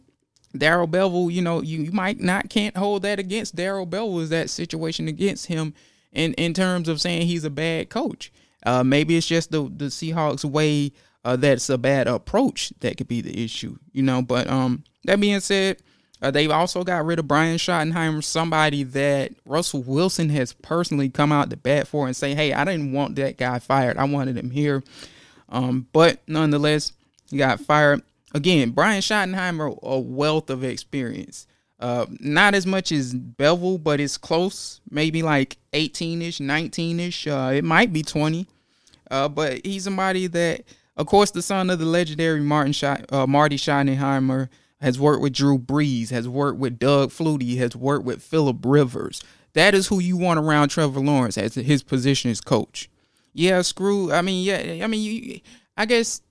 Darrell 0.58 0.88
Bevell, 0.88 1.32
you 1.32 1.42
know, 1.42 1.62
you, 1.62 1.84
you 1.84 1.92
might 1.92 2.20
not 2.20 2.50
can't 2.50 2.76
hold 2.78 3.02
that 3.04 3.20
against 3.20 3.56
Darrell 3.56 3.88
Bevell 3.88 4.22
is 4.22 4.30
that 4.30 4.50
situation 4.50 5.08
against 5.08 5.48
him 5.48 5.74
in 6.12 6.34
in 6.34 6.54
terms 6.54 6.88
of 6.88 7.02
saying 7.02 7.28
he's 7.28 7.44
a 7.44 7.50
bad 7.50 7.90
coach. 7.90 8.32
Uh, 8.66 8.84
maybe 8.84 9.16
it's 9.16 9.28
just 9.28 9.52
the 9.52 9.64
the 9.64 9.86
Seahawks 9.86 10.44
way 10.44 10.92
uh, 11.24 11.36
that's 11.36 11.70
a 11.70 11.78
bad 11.78 12.08
approach 12.08 12.72
that 12.80 12.98
could 12.98 13.08
be 13.08 13.22
the 13.22 13.44
issue, 13.44 13.78
you 13.92 14.04
know. 14.04 14.22
But 14.22 14.48
um, 14.48 14.84
that 15.06 15.20
being 15.20 15.40
said, 15.40 15.78
uh, 16.22 16.32
they've 16.32 16.52
also 16.52 16.84
got 16.84 17.06
rid 17.06 17.20
of 17.20 17.28
Brian 17.28 17.58
Schottenheimer, 17.58 18.24
somebody 18.24 18.84
that 18.84 19.34
Russell 19.46 19.84
Wilson 19.84 20.30
has 20.30 20.54
personally 20.54 21.10
come 21.10 21.32
out 21.32 21.50
to 21.50 21.58
bat 21.58 21.88
for 21.88 22.08
and 22.08 22.16
say, 22.16 22.34
hey, 22.34 22.54
I 22.54 22.64
didn't 22.64 22.94
want 22.94 23.16
that 23.16 23.38
guy 23.38 23.60
fired. 23.60 23.98
I 23.98 24.06
wanted 24.06 24.38
him 24.38 24.52
here. 24.52 24.84
Um, 25.50 25.88
but 25.94 26.22
nonetheless, 26.28 26.94
he 27.30 27.38
got 27.38 27.60
fired. 27.60 28.02
Again, 28.36 28.72
Brian 28.72 29.02
Schottenheimer, 29.02 29.82
a 29.82 29.98
wealth 29.98 30.50
of 30.50 30.62
experience. 30.62 31.48
Uh, 31.80 32.06
not 32.20 32.54
as 32.54 32.68
much 32.68 32.92
as 32.92 33.16
Bevell, 33.16 33.82
but 33.82 34.02
it's 34.02 34.18
close. 34.18 34.82
Maybe 34.90 35.24
like 35.24 35.58
18 35.72 36.22
ish, 36.22 36.42
19 36.42 37.00
ish. 37.00 37.28
Uh, 37.28 37.54
it 37.56 37.64
might 37.64 37.94
be 37.94 38.04
20. 38.04 38.46
Uh, 39.10 39.30
but 39.30 39.66
he's 39.66 39.86
somebody 39.86 40.28
that, 40.28 40.66
of 40.98 41.08
course, 41.08 41.32
the 41.32 41.42
son 41.42 41.70
of 41.70 41.80
the 41.80 41.86
legendary 41.86 42.42
Martin 42.42 43.06
uh, 43.10 43.26
Marty 43.26 43.56
Schottenheimer 43.56 44.50
has 44.82 45.00
worked 45.00 45.22
with 45.22 45.32
Drew 45.32 45.58
Brees, 45.58 46.10
has 46.10 46.28
worked 46.28 46.60
with 46.60 46.78
Doug 46.78 47.12
Flutie, 47.12 47.56
has 47.56 47.74
worked 47.74 48.04
with 48.04 48.22
Philip 48.22 48.58
Rivers. 48.66 49.24
That 49.54 49.74
is 49.74 49.88
who 49.88 50.00
you 50.00 50.18
want 50.18 50.42
around 50.42 50.68
Trevor 50.68 51.00
Lawrence 51.00 51.38
as 51.38 51.56
his 51.56 51.84
position 51.84 52.32
as 52.32 52.42
coach. 52.42 52.90
Yeah, 53.32 53.62
screw. 53.62 54.12
I 54.12 54.22
mean, 54.22 54.44
yeah. 54.44 54.84
I 54.84 54.88
mean, 54.88 55.02
you. 55.02 55.40
I 55.78 55.86
guess 55.86 56.22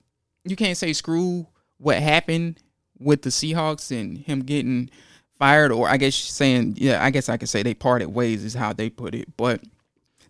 you 0.43 0.55
can't 0.55 0.77
say 0.77 0.93
screw 0.93 1.47
what 1.77 1.97
happened 1.97 2.59
with 2.99 3.21
the 3.21 3.29
Seahawks 3.29 3.91
and 3.91 4.17
him 4.17 4.41
getting 4.41 4.89
fired, 5.37 5.71
or 5.71 5.89
I 5.89 5.97
guess 5.97 6.15
saying, 6.15 6.75
yeah. 6.77 7.03
I 7.03 7.09
guess 7.09 7.29
I 7.29 7.37
could 7.37 7.49
say 7.49 7.63
they 7.63 7.73
parted 7.73 8.07
ways 8.07 8.43
is 8.43 8.53
how 8.53 8.73
they 8.73 8.89
put 8.89 9.13
it, 9.13 9.35
but 9.37 9.61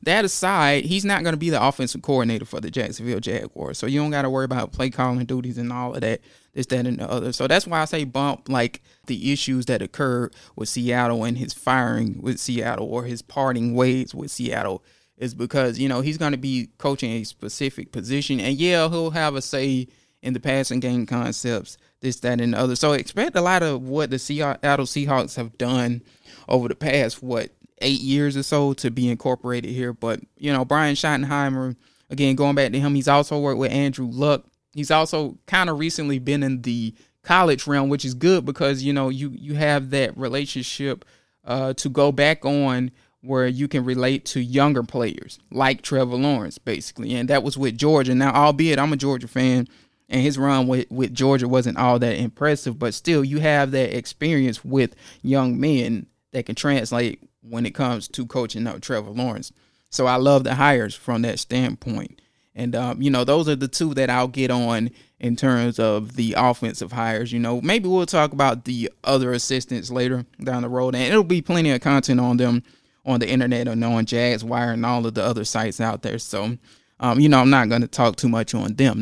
that 0.06 0.24
aside, 0.24 0.86
he's 0.86 1.04
not 1.04 1.24
going 1.24 1.34
to 1.34 1.40
be 1.40 1.50
the 1.50 1.64
offensive 1.64 2.04
coordinator 2.04 2.46
for 2.46 2.62
the 2.62 2.70
Jacksonville 2.70 3.20
Jaguars. 3.20 3.80
So 3.80 3.88
you 3.88 4.00
don't 4.00 4.12
got 4.12 4.22
to 4.22 4.30
worry 4.30 4.46
about 4.46 4.72
play 4.72 4.92
calling 4.92 5.26
duties 5.26 5.58
and 5.58 5.74
all 5.74 5.96
of 5.96 6.02
that, 6.02 6.22
this, 6.54 6.68
that, 6.68 6.86
and 6.86 7.00
the 7.00 7.10
other. 7.10 7.34
So 7.34 7.48
that's 7.48 7.66
why 7.66 7.82
I 7.82 7.86
say 7.86 8.04
bump 8.04 8.48
like 8.48 8.82
the 9.08 9.34
issues 9.34 9.66
that 9.66 9.82
occurred 9.82 10.36
with 10.56 10.70
Seattle 10.70 11.24
and 11.24 11.38
his 11.38 11.54
firing 11.54 12.22
with 12.22 12.40
Seattle 12.40 12.88
or 12.88 13.06
his 13.06 13.24
parting 13.24 13.74
ways 13.74 14.14
with 14.14 14.30
Seattle 14.30 14.84
is 15.18 15.34
because, 15.34 15.80
you 15.80 15.90
know, 15.90 16.02
he's 16.02 16.20
going 16.20 16.34
to 16.34 16.38
be 16.38 16.70
coaching 16.78 17.12
a 17.12 17.24
specific 17.24 17.92
position. 17.92 18.40
And 18.40 18.58
yeah, 18.58 18.88
he'll 18.90 19.12
have 19.12 19.34
a 19.36 19.42
say 19.42 19.88
in 20.26 20.34
the 20.34 20.40
passing 20.40 20.80
game 20.80 21.06
concepts, 21.06 21.78
this, 22.02 22.20
that, 22.22 22.42
and 22.42 22.54
the 22.54 22.60
other. 22.60 22.76
So 22.76 22.94
expect 22.94 23.36
a 23.36 23.42
lot 23.42 23.62
of 23.62 23.84
what 23.84 24.10
the 24.10 24.18
Seattle 24.18 24.86
Seahawks 24.86 25.36
have 25.36 25.56
done 25.58 26.02
over 26.50 26.68
the 26.68 26.76
past, 26.76 27.22
what, 27.22 27.52
eight 27.80 28.02
years 28.02 28.36
or 28.36 28.42
so 28.42 28.74
to 28.74 28.90
be 28.90 29.08
incorporated 29.08 29.70
here. 29.70 29.94
But 29.94 30.22
you 30.38 30.52
know, 30.52 30.66
Brian 30.66 30.96
Schottenheimer, 30.96 31.76
again, 32.10 32.36
going 32.36 32.56
back 32.56 32.72
to 32.72 32.80
him, 32.80 32.96
he's 32.96 33.08
also 33.08 33.40
worked 33.40 33.60
with 33.60 33.72
Andrew 33.72 34.08
Luck. 34.10 34.46
He's 34.74 34.92
also 34.92 35.38
kind 35.46 35.70
of 35.70 35.78
recently 35.78 36.18
been 36.18 36.42
in 36.42 36.64
the 36.64 36.96
college 37.22 37.68
realm, 37.68 37.90
which 37.90 38.04
is 38.04 38.16
good 38.16 38.46
because 38.46 38.82
you 38.82 38.94
know 38.94 39.10
you 39.10 39.30
you 39.30 39.54
have 39.54 39.92
that 39.92 40.18
relationship 40.18 41.06
uh, 41.44 41.74
to 41.74 41.88
go 41.88 42.12
back 42.12 42.44
on 42.44 42.92
where 43.22 43.48
you 43.48 43.68
can 43.68 43.84
relate 43.84 44.24
to 44.24 44.40
younger 44.40 44.84
players 44.84 45.40
like 45.52 45.82
Trevor 45.82 46.16
Lawrence, 46.16 46.58
basically, 46.58 47.16
and 47.16 47.30
that 47.30 47.44
was 47.44 47.58
with 47.58 47.78
Georgia. 47.78 48.16
Now, 48.16 48.32
albeit 48.34 48.80
I'm 48.80 48.94
a 48.94 48.98
Georgia 48.98 49.28
fan, 49.28 49.68
and 50.10 50.22
his 50.22 50.38
run 50.38 50.68
with, 50.68 50.90
with 50.92 51.14
Georgia 51.14 51.48
wasn't 51.48 51.78
all 51.78 52.00
that 52.00 52.18
impressive, 52.18 52.78
but 52.78 52.94
still, 52.94 53.24
you 53.24 53.40
have 53.40 53.72
that 53.72 53.96
experience 53.96 54.64
with 54.64 54.96
young 55.22 55.60
men 55.60 56.06
that 56.32 56.46
can 56.46 56.56
translate 56.56 57.20
when 57.42 57.66
it 57.66 57.76
comes 57.76 58.08
to 58.10 58.26
coaching 58.26 58.68
up 58.68 58.82
Trevor 58.82 59.12
Lawrence. 59.12 59.52
So 59.90 60.08
I 60.08 60.16
love 60.16 60.44
the 60.44 60.56
hires 60.56 60.94
from 60.94 61.22
that 61.24 61.40
standpoint. 61.40 62.22
And 62.56 62.76
um, 62.76 63.02
you 63.02 63.10
know, 63.10 63.24
those 63.24 63.50
are 63.50 63.56
the 63.56 63.68
two 63.68 63.94
that 63.96 64.10
I'll 64.10 64.28
get 64.28 64.50
on 64.50 64.90
in 65.20 65.36
terms 65.36 65.80
of 65.80 66.16
the 66.16 66.36
offensive 66.38 66.92
hires. 66.92 67.32
You 67.32 67.40
know, 67.40 67.62
maybe 67.62 67.90
we'll 67.90 68.06
talk 68.06 68.32
about 68.32 68.66
the 68.66 68.92
other 69.04 69.34
assistants 69.34 69.92
later 69.92 70.26
down 70.42 70.62
the 70.62 70.70
road, 70.70 70.96
and 70.96 71.04
it'll 71.04 71.24
be 71.24 71.42
plenty 71.42 71.72
of 71.72 71.82
content 71.82 72.20
on 72.20 72.38
them 72.38 72.64
on 73.06 73.20
the 73.20 73.30
internet 73.30 73.68
and 73.68 73.84
on 73.84 74.06
Jags 74.06 74.44
Wire 74.44 74.72
and 74.72 74.86
all 74.86 75.06
of 75.06 75.14
the 75.14 75.24
other 75.24 75.44
sites 75.44 75.80
out 75.80 76.02
there. 76.02 76.18
So, 76.18 76.58
um, 77.00 77.20
you 77.20 77.30
know, 77.30 77.40
I'm 77.40 77.50
not 77.50 77.70
going 77.70 77.82
to 77.82 77.88
talk 77.88 78.16
too 78.16 78.30
much 78.30 78.56
on 78.56 78.74
them. 78.76 79.02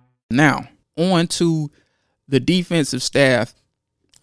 Now, 0.31 0.67
on 0.97 1.27
to 1.27 1.71
the 2.27 2.39
defensive 2.39 3.03
staff. 3.03 3.53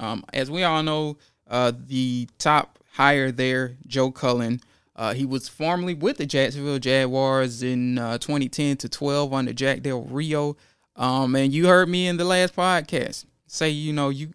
Um, 0.01 0.25
as 0.33 0.51
we 0.51 0.63
all 0.63 0.83
know, 0.83 1.19
uh, 1.49 1.73
the 1.77 2.29
top 2.39 2.79
hire 2.93 3.31
there, 3.31 3.77
Joe 3.87 4.11
Cullen, 4.11 4.61
uh, 4.97 5.15
he 5.15 5.25
was 5.25 5.49
formerly 5.49 5.95
with 5.95 6.17
the 6.17 6.27
Jacksonville 6.27 6.79
Jaguars 6.79 7.63
in 7.63 7.99
uh, 7.99 8.19
2010 8.19 8.79
to 8.79 8.89
12 8.89 9.33
under 9.33 9.53
Jack 9.53 9.83
Del 9.83 10.03
Rio. 10.03 10.57
Um, 10.97 11.37
and 11.37 11.53
you 11.53 11.69
heard 11.69 11.89
me 11.89 12.09
in 12.09 12.17
the 12.17 12.25
last 12.25 12.57
podcast 12.57 13.25
say, 13.47 13.71
you 13.71 13.93
know, 13.93 14.09
you 14.09 14.33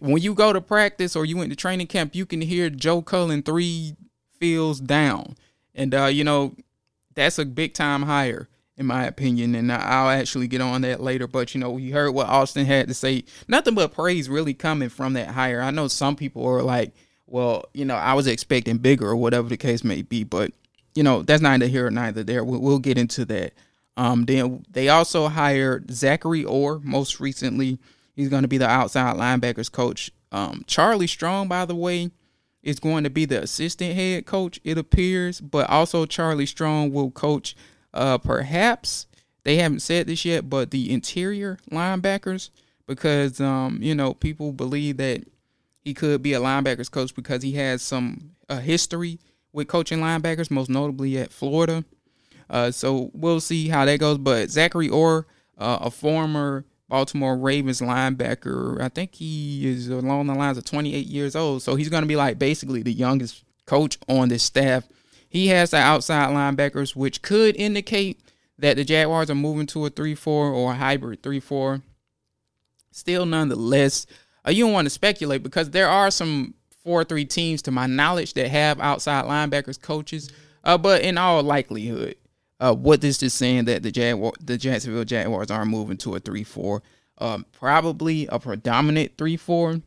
when 0.00 0.22
you 0.22 0.34
go 0.34 0.52
to 0.52 0.60
practice 0.60 1.16
or 1.16 1.24
you 1.24 1.36
went 1.36 1.50
to 1.50 1.56
training 1.56 1.86
camp, 1.86 2.14
you 2.14 2.26
can 2.26 2.40
hear 2.40 2.68
Joe 2.70 3.02
Cullen 3.02 3.42
three 3.42 3.96
fields 4.38 4.80
down, 4.80 5.36
and 5.74 5.94
uh, 5.94 6.06
you 6.06 6.24
know 6.24 6.54
that's 7.14 7.38
a 7.38 7.46
big 7.46 7.72
time 7.72 8.02
hire 8.02 8.48
in 8.78 8.86
my 8.86 9.04
opinion. 9.04 9.54
And 9.54 9.70
I'll 9.70 10.08
actually 10.08 10.48
get 10.48 10.62
on 10.62 10.80
that 10.82 11.02
later. 11.02 11.26
But 11.26 11.54
you 11.54 11.60
know, 11.60 11.76
you 11.76 11.92
heard 11.92 12.12
what 12.12 12.28
Austin 12.28 12.64
had 12.64 12.88
to 12.88 12.94
say. 12.94 13.24
Nothing 13.46 13.74
but 13.74 13.92
praise 13.92 14.30
really 14.30 14.54
coming 14.54 14.88
from 14.88 15.12
that 15.12 15.28
hire. 15.28 15.60
I 15.60 15.70
know 15.70 15.88
some 15.88 16.16
people 16.16 16.46
are 16.46 16.62
like 16.62 16.92
well, 17.28 17.66
you 17.74 17.84
know, 17.84 17.94
I 17.94 18.14
was 18.14 18.26
expecting 18.26 18.78
bigger 18.78 19.08
or 19.08 19.16
whatever 19.16 19.48
the 19.48 19.56
case 19.56 19.84
may 19.84 20.02
be, 20.02 20.24
but 20.24 20.52
you 20.94 21.02
know, 21.02 21.22
that's 21.22 21.42
neither 21.42 21.66
here 21.66 21.86
or 21.86 21.90
neither 21.90 22.24
there. 22.24 22.42
We'll, 22.42 22.78
get 22.78 22.98
into 22.98 23.24
that. 23.26 23.52
Um, 23.96 24.24
then 24.24 24.64
they 24.70 24.88
also 24.88 25.28
hired 25.28 25.90
Zachary 25.92 26.44
Orr 26.44 26.80
most 26.82 27.20
recently. 27.20 27.78
He's 28.16 28.28
going 28.28 28.42
to 28.42 28.48
be 28.48 28.58
the 28.58 28.68
outside 28.68 29.16
linebackers 29.16 29.70
coach. 29.70 30.10
Um, 30.32 30.64
Charlie 30.66 31.06
Strong, 31.06 31.48
by 31.48 31.64
the 31.66 31.74
way, 31.74 32.10
is 32.62 32.80
going 32.80 33.04
to 33.04 33.10
be 33.10 33.24
the 33.24 33.42
assistant 33.42 33.94
head 33.94 34.26
coach, 34.26 34.58
it 34.64 34.78
appears, 34.78 35.40
but 35.40 35.68
also 35.70 36.06
Charlie 36.06 36.46
Strong 36.46 36.92
will 36.92 37.10
coach 37.10 37.54
uh, 37.94 38.18
perhaps 38.18 39.06
they 39.44 39.56
haven't 39.56 39.80
said 39.80 40.06
this 40.06 40.24
yet, 40.24 40.50
but 40.50 40.70
the 40.70 40.92
interior 40.92 41.58
linebackers 41.70 42.50
because 42.86 43.40
um, 43.40 43.78
you 43.80 43.94
know 43.94 44.14
people 44.14 44.52
believe 44.52 44.96
that 44.96 45.24
he 45.84 45.94
could 45.94 46.22
be 46.22 46.34
a 46.34 46.40
linebackers 46.40 46.90
coach 46.90 47.14
because 47.14 47.42
he 47.42 47.52
has 47.52 47.82
some 47.82 48.32
uh, 48.48 48.58
history 48.58 49.18
with 49.52 49.68
coaching 49.68 50.00
linebackers, 50.00 50.50
most 50.50 50.68
notably 50.68 51.16
at 51.18 51.32
Florida. 51.32 51.84
Uh, 52.50 52.70
so 52.70 53.10
we'll 53.12 53.40
see 53.40 53.68
how 53.68 53.84
that 53.84 54.00
goes. 54.00 54.18
But 54.18 54.50
Zachary 54.50 54.88
Orr, 54.88 55.26
uh, 55.56 55.78
a 55.82 55.90
former 55.90 56.64
Baltimore 56.88 57.36
Ravens 57.36 57.80
linebacker, 57.80 58.80
I 58.80 58.88
think 58.88 59.14
he 59.14 59.68
is 59.68 59.88
along 59.88 60.26
the 60.26 60.34
lines 60.34 60.58
of 60.58 60.64
28 60.64 61.06
years 61.06 61.36
old. 61.36 61.62
So 61.62 61.74
he's 61.74 61.88
going 61.88 62.02
to 62.02 62.08
be 62.08 62.16
like 62.16 62.38
basically 62.38 62.82
the 62.82 62.92
youngest 62.92 63.44
coach 63.66 63.98
on 64.08 64.28
this 64.28 64.42
staff. 64.42 64.88
He 65.28 65.48
has 65.48 65.70
the 65.70 65.76
outside 65.76 66.30
linebackers, 66.30 66.96
which 66.96 67.22
could 67.22 67.56
indicate 67.56 68.20
that 68.58 68.76
the 68.76 68.84
Jaguars 68.84 69.30
are 69.30 69.34
moving 69.34 69.66
to 69.68 69.86
a 69.86 69.90
3 69.90 70.14
4 70.14 70.52
or 70.52 70.72
a 70.72 70.76
hybrid 70.76 71.22
3 71.22 71.40
4. 71.40 71.82
Still, 72.90 73.26
nonetheless, 73.26 74.06
uh, 74.46 74.50
you 74.50 74.64
don't 74.64 74.72
want 74.72 74.86
to 74.86 74.90
speculate 74.90 75.42
because 75.42 75.70
there 75.70 75.88
are 75.88 76.10
some 76.10 76.54
four 76.82 77.04
three 77.04 77.24
teams 77.24 77.60
to 77.62 77.70
my 77.70 77.86
knowledge 77.86 78.34
that 78.34 78.48
have 78.48 78.80
outside 78.80 79.24
linebackers 79.26 79.80
coaches. 79.80 80.30
Uh, 80.64 80.78
but 80.78 81.02
in 81.02 81.18
all 81.18 81.42
likelihood, 81.42 82.16
uh, 82.60 82.74
what 82.74 83.00
this 83.00 83.22
is 83.22 83.34
saying 83.34 83.66
that 83.66 83.82
the 83.82 83.92
Jaguar, 83.92 84.32
the 84.40 84.56
Jacksonville 84.56 85.04
Jaguars 85.04 85.50
are 85.50 85.64
moving 85.64 85.96
to 85.98 86.14
a 86.14 86.20
three 86.20 86.44
four, 86.44 86.82
um, 87.18 87.44
probably 87.52 88.26
a 88.28 88.38
predominant 88.38 89.12
three 89.18 89.36
four, 89.36 89.80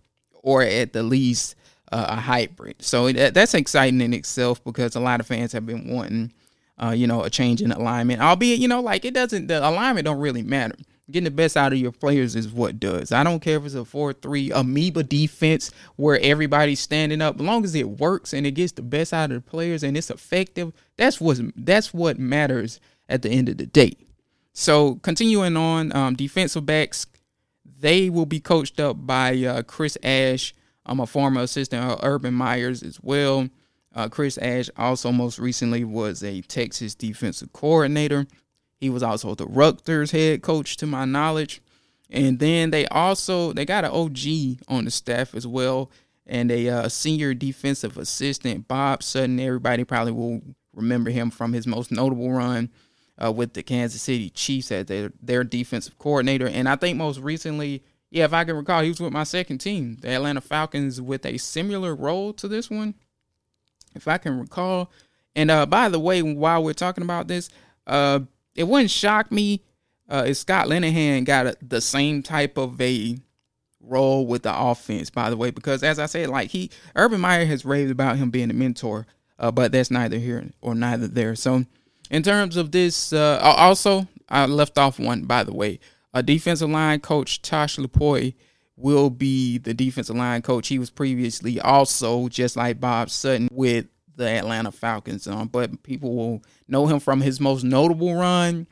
or 0.43 0.61
at 0.61 0.93
the 0.93 1.03
least 1.03 1.55
uh, 1.91 2.05
a 2.09 2.15
hybrid. 2.15 2.75
So 2.81 3.11
that, 3.11 3.33
that's 3.33 3.53
exciting 3.53 4.01
in 4.01 4.13
itself 4.13 4.63
because 4.63 4.95
a 4.95 4.99
lot 4.99 5.19
of 5.19 5.27
fans 5.27 5.51
have 5.53 5.65
been 5.65 5.87
wanting, 5.89 6.33
uh, 6.81 6.91
you 6.91 7.07
know, 7.07 7.23
a 7.23 7.29
change 7.29 7.61
in 7.61 7.71
alignment. 7.71 8.21
Albeit, 8.21 8.59
you 8.59 8.67
know, 8.67 8.81
like 8.81 9.05
it 9.05 9.13
doesn't 9.13 9.47
the 9.47 9.59
alignment 9.67 10.05
don't 10.05 10.19
really 10.19 10.43
matter 10.43 10.75
getting 11.11 11.25
the 11.25 11.31
best 11.31 11.57
out 11.57 11.73
of 11.73 11.79
your 11.79 11.91
players 11.91 12.35
is 12.35 12.49
what 12.49 12.79
does. 12.79 13.11
I 13.11 13.23
don't 13.23 13.41
care 13.41 13.57
if 13.57 13.65
it's 13.65 13.75
a 13.75 13.79
4-3 13.79 14.51
amoeba 14.53 15.03
defense 15.03 15.71
where 15.95 16.19
everybody's 16.21 16.79
standing 16.79 17.21
up. 17.21 17.35
As 17.35 17.41
long 17.41 17.63
as 17.63 17.75
it 17.75 17.89
works 17.89 18.33
and 18.33 18.47
it 18.47 18.51
gets 18.51 18.71
the 18.71 18.81
best 18.81 19.13
out 19.13 19.31
of 19.31 19.43
the 19.43 19.49
players 19.49 19.83
and 19.83 19.95
it's 19.95 20.09
effective, 20.09 20.73
that's 20.97 21.19
what 21.21 21.39
that's 21.55 21.93
what 21.93 22.17
matters 22.17 22.79
at 23.09 23.21
the 23.21 23.29
end 23.29 23.49
of 23.49 23.57
the 23.57 23.65
day. 23.65 23.95
So 24.53 24.95
continuing 24.95 25.57
on, 25.57 25.95
um, 25.95 26.15
defensive 26.15 26.65
backs, 26.65 27.05
they 27.79 28.09
will 28.09 28.25
be 28.25 28.39
coached 28.39 28.79
up 28.79 29.05
by 29.05 29.37
uh, 29.43 29.61
Chris 29.63 29.97
Ash. 30.03 30.53
I'm 30.85 30.99
a 30.99 31.07
former 31.07 31.41
assistant 31.41 31.83
of 31.83 31.99
Urban 32.03 32.33
Meyer's 32.33 32.83
as 32.83 32.99
well. 33.01 33.49
Uh, 33.93 34.07
Chris 34.07 34.37
Ash 34.37 34.69
also 34.77 35.11
most 35.11 35.37
recently 35.37 35.83
was 35.83 36.23
a 36.23 36.41
Texas 36.41 36.95
defensive 36.95 37.51
coordinator. 37.53 38.25
He 38.77 38.89
was 38.89 39.03
also 39.03 39.35
the 39.35 39.45
Rutgers 39.45 40.11
head 40.11 40.41
coach, 40.41 40.77
to 40.77 40.87
my 40.87 41.05
knowledge. 41.05 41.61
And 42.09 42.39
then 42.39 42.71
they 42.71 42.87
also 42.87 43.53
they 43.53 43.65
got 43.65 43.85
an 43.85 43.91
OG 43.91 44.65
on 44.67 44.85
the 44.85 44.91
staff 44.91 45.33
as 45.33 45.47
well, 45.47 45.89
and 46.27 46.51
a 46.51 46.67
uh, 46.67 46.89
senior 46.89 47.33
defensive 47.33 47.97
assistant, 47.97 48.67
Bob 48.67 49.01
Sutton. 49.01 49.39
Everybody 49.39 49.85
probably 49.85 50.11
will 50.11 50.41
remember 50.73 51.09
him 51.09 51.31
from 51.31 51.53
his 51.53 51.65
most 51.65 51.89
notable 51.89 52.29
run 52.31 52.69
uh, 53.23 53.31
with 53.31 53.53
the 53.53 53.63
Kansas 53.63 54.01
City 54.01 54.29
Chiefs 54.29 54.73
as 54.73 54.87
their 54.87 55.13
their 55.21 55.45
defensive 55.45 55.97
coordinator. 55.99 56.47
And 56.47 56.67
I 56.67 56.75
think 56.75 56.97
most 56.97 57.19
recently, 57.19 57.81
yeah, 58.11 58.25
if 58.25 58.33
I 58.33 58.43
can 58.43 58.57
recall, 58.57 58.81
he 58.81 58.89
was 58.89 58.99
with 58.99 59.13
my 59.13 59.23
second 59.23 59.59
team, 59.59 59.97
the 60.01 60.09
Atlanta 60.09 60.41
Falcons, 60.41 61.01
with 61.01 61.25
a 61.25 61.37
similar 61.37 61.95
role 61.95 62.33
to 62.33 62.47
this 62.49 62.69
one, 62.69 62.93
if 63.95 64.05
I 64.07 64.17
can 64.17 64.37
recall. 64.37 64.91
And 65.33 65.49
uh, 65.49 65.65
by 65.65 65.87
the 65.87 65.99
way, 65.99 66.21
while 66.21 66.61
we're 66.61 66.73
talking 66.73 67.05
about 67.05 67.29
this, 67.29 67.49
uh, 67.87 68.19
it 68.53 68.65
wouldn't 68.65 68.91
shock 68.91 69.31
me 69.31 69.63
uh, 70.09 70.25
if 70.27 70.37
Scott 70.37 70.67
Linehan 70.67 71.23
got 71.23 71.47
a, 71.47 71.57
the 71.61 71.79
same 71.79 72.21
type 72.21 72.57
of 72.57 72.79
a 72.81 73.17
role 73.79 74.27
with 74.27 74.43
the 74.43 74.53
offense. 74.53 75.09
By 75.09 75.29
the 75.29 75.37
way, 75.37 75.49
because 75.51 75.81
as 75.81 75.97
I 75.97 76.05
said, 76.05 76.27
like 76.27 76.51
he 76.51 76.69
Urban 76.97 77.21
Meyer 77.21 77.45
has 77.45 77.63
raved 77.63 77.91
about 77.91 78.17
him 78.17 78.29
being 78.29 78.51
a 78.51 78.53
mentor, 78.53 79.07
uh, 79.39 79.51
but 79.51 79.71
that's 79.71 79.89
neither 79.89 80.17
here 80.17 80.51
or 80.59 80.75
neither 80.75 81.07
there. 81.07 81.35
So, 81.35 81.65
in 82.09 82.23
terms 82.23 82.57
of 82.57 82.71
this, 82.71 83.13
uh, 83.13 83.39
also 83.41 84.05
I 84.27 84.47
left 84.47 84.77
off 84.77 84.99
one 84.99 85.23
by 85.23 85.45
the 85.45 85.53
way. 85.53 85.79
A 86.13 86.21
defensive 86.21 86.69
line 86.69 86.99
coach 86.99 87.41
Tosh 87.41 87.77
Lupoi 87.77 88.33
will 88.75 89.09
be 89.09 89.57
the 89.57 89.73
defensive 89.73 90.15
line 90.15 90.41
coach. 90.41 90.67
He 90.67 90.79
was 90.79 90.89
previously 90.89 91.59
also 91.59 92.27
just 92.27 92.55
like 92.55 92.79
Bob 92.79 93.09
Sutton 93.09 93.47
with 93.51 93.85
the 94.15 94.27
Atlanta 94.27 94.71
Falcons. 94.71 95.27
Um, 95.27 95.47
but 95.47 95.83
people 95.83 96.15
will 96.15 96.43
know 96.67 96.87
him 96.87 96.99
from 96.99 97.21
his 97.21 97.39
most 97.39 97.63
notable 97.63 98.15
run 98.15 98.67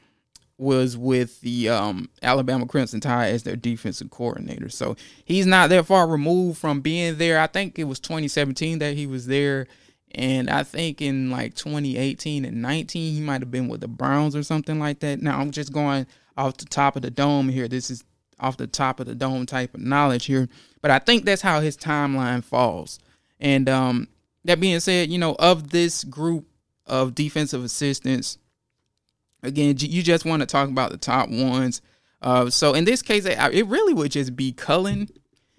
was 0.58 0.98
with 0.98 1.40
the 1.40 1.70
um, 1.70 2.10
Alabama 2.22 2.66
Crimson 2.66 3.00
Tide 3.00 3.34
as 3.34 3.44
their 3.44 3.56
defensive 3.56 4.10
coordinator. 4.10 4.68
So 4.68 4.98
he's 5.24 5.46
not 5.46 5.70
that 5.70 5.86
far 5.86 6.06
removed 6.06 6.60
from 6.60 6.82
being 6.82 7.18
there. 7.18 7.40
I 7.40 7.48
think 7.48 7.80
it 7.80 7.86
was 7.86 8.00
2017 8.00 8.80
that 8.80 8.96
he 8.96 9.08
was 9.08 9.28
there. 9.28 9.68
And 10.12 10.50
I 10.50 10.64
think 10.64 11.02
in 11.02 11.32
like 11.32 11.56
2018 11.56 12.44
and 12.44 12.62
19, 12.62 13.14
he 13.14 13.22
might 13.22 13.42
have 13.42 13.52
been 13.52 13.70
with 13.70 13.80
the 13.80 13.88
Browns 13.88 14.36
or 14.36 14.44
something 14.44 14.80
like 14.80 15.00
that. 15.00 15.22
Now, 15.22 15.40
I'm 15.40 15.52
just 15.52 15.72
going 15.72 16.08
off 16.40 16.58
the 16.58 16.66
top 16.66 16.96
of 16.96 17.02
the 17.02 17.12
dome 17.12 17.50
here. 17.50 17.68
This 17.68 17.92
is 17.92 18.04
off 18.40 18.58
the 18.58 18.68
top 18.68 19.00
of 19.00 19.06
the 19.06 19.16
dome 19.16 19.46
type 19.46 19.74
of 19.74 19.82
knowledge 19.82 20.26
here. 20.26 20.48
But 20.82 20.92
I 20.92 21.00
think 21.00 21.26
that's 21.26 21.42
how 21.42 21.60
his 21.60 21.76
timeline 21.76 22.44
falls. 22.44 23.00
And 23.40 23.68
um, 23.68 24.08
that 24.46 24.60
being 24.60 24.80
said, 24.80 25.10
you 25.10 25.18
know, 25.18 25.36
of 25.38 25.72
this 25.72 26.06
group 26.06 26.46
of 26.86 27.14
defensive 27.14 27.64
assistants, 27.64 28.38
again, 29.44 29.76
you 29.78 30.02
just 30.02 30.26
want 30.26 30.42
to 30.42 30.46
talk 30.46 30.70
about 30.70 30.92
the 30.92 30.98
top 30.98 31.30
ones. 31.30 31.82
Uh, 32.22 32.50
so 32.50 32.74
in 32.74 32.86
this 32.86 33.02
case, 33.02 33.26
it 33.26 33.68
really 33.68 33.94
would 33.94 34.12
just 34.12 34.36
be 34.36 34.54
Cullen, 34.54 35.10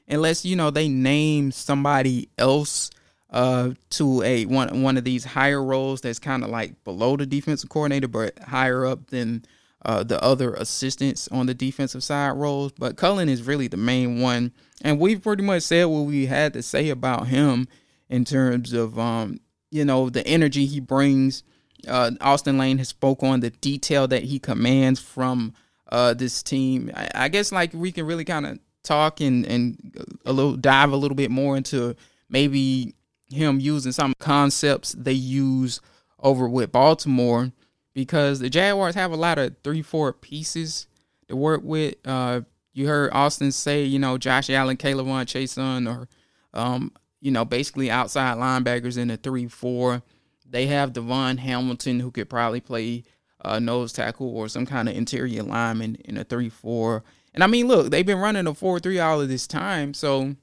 unless 0.08 0.44
you 0.44 0.56
know 0.56 0.70
they 0.70 0.88
name 0.88 1.52
somebody 1.52 2.28
else 2.36 2.90
uh, 3.30 3.70
to 3.90 4.22
a 4.22 4.44
one 4.44 4.82
one 4.82 4.98
of 4.98 5.04
these 5.04 5.24
higher 5.24 5.62
roles 5.62 6.00
that's 6.02 6.18
kind 6.18 6.44
of 6.44 6.50
like 6.50 6.82
below 6.84 7.16
the 7.16 7.24
defensive 7.24 7.70
coordinator, 7.70 8.08
but 8.08 8.38
higher 8.40 8.84
up 8.84 9.06
than 9.06 9.44
uh, 9.84 10.02
the 10.02 10.22
other 10.22 10.54
assistants 10.54 11.28
on 11.28 11.46
the 11.46 11.54
defensive 11.54 12.04
side 12.04 12.32
roles, 12.32 12.72
but 12.72 12.96
Cullen 12.96 13.28
is 13.28 13.42
really 13.42 13.66
the 13.66 13.76
main 13.76 14.20
one. 14.20 14.52
And 14.82 14.98
we've 14.98 15.22
pretty 15.22 15.42
much 15.42 15.62
said 15.62 15.84
what 15.84 16.02
we 16.02 16.26
had 16.26 16.52
to 16.54 16.62
say 16.62 16.90
about 16.90 17.28
him 17.28 17.68
in 18.08 18.24
terms 18.24 18.72
of, 18.72 18.98
um, 18.98 19.40
you 19.70 19.84
know, 19.84 20.10
the 20.10 20.26
energy 20.26 20.66
he 20.66 20.80
brings. 20.80 21.42
Uh, 21.88 22.10
Austin 22.20 22.58
Lane 22.58 22.78
has 22.78 22.88
spoke 22.88 23.22
on 23.22 23.40
the 23.40 23.50
detail 23.50 24.06
that 24.08 24.24
he 24.24 24.38
commands 24.38 25.00
from 25.00 25.54
uh, 25.90 26.14
this 26.14 26.42
team. 26.42 26.90
I, 26.94 27.08
I 27.14 27.28
guess 27.28 27.52
like 27.52 27.72
we 27.72 27.92
can 27.92 28.06
really 28.06 28.24
kind 28.24 28.46
of 28.46 28.58
talk 28.82 29.20
and 29.20 29.44
and 29.46 29.94
a 30.24 30.32
little 30.32 30.56
dive 30.56 30.92
a 30.92 30.96
little 30.96 31.14
bit 31.14 31.30
more 31.30 31.56
into 31.56 31.94
maybe 32.28 32.94
him 33.30 33.60
using 33.60 33.92
some 33.92 34.14
concepts 34.18 34.94
they 34.98 35.12
use 35.12 35.80
over 36.18 36.48
with 36.48 36.72
Baltimore 36.72 37.52
because 38.00 38.38
the 38.38 38.48
Jaguars 38.48 38.94
have 38.94 39.12
a 39.12 39.16
lot 39.16 39.36
of 39.36 39.54
three, 39.62 39.82
four 39.82 40.14
pieces 40.14 40.86
to 41.28 41.36
work 41.36 41.60
with. 41.62 41.96
Uh, 42.06 42.40
you 42.72 42.86
heard 42.86 43.12
Austin 43.12 43.52
say, 43.52 43.84
you 43.84 43.98
know, 43.98 44.16
Josh 44.16 44.48
Allen, 44.48 44.78
K'Lavon 44.78 45.26
Chaisson, 45.26 45.86
or, 45.86 46.08
um, 46.54 46.92
you 47.20 47.30
know, 47.30 47.44
basically 47.44 47.90
outside 47.90 48.38
linebackers 48.38 48.96
in 48.96 49.08
the 49.08 49.18
three, 49.18 49.48
four. 49.48 50.00
They 50.48 50.66
have 50.68 50.94
DaVon 50.94 51.40
Hamilton, 51.40 52.00
who 52.00 52.10
could 52.10 52.30
probably 52.30 52.60
play 52.60 53.04
uh, 53.44 53.58
nose 53.58 53.92
tackle 53.92 54.34
or 54.34 54.48
some 54.48 54.64
kind 54.64 54.88
of 54.88 54.96
interior 54.96 55.42
lineman 55.42 55.96
in 55.96 56.16
a 56.16 56.24
three, 56.24 56.48
four. 56.48 57.04
And 57.34 57.44
I 57.44 57.48
mean, 57.48 57.68
look, 57.68 57.90
they've 57.90 58.06
been 58.06 58.16
running 58.16 58.46
a 58.46 58.54
four, 58.54 58.80
three 58.80 58.98
all 58.98 59.20
of 59.20 59.28
this 59.28 59.46
time, 59.46 59.92
so 59.92 60.36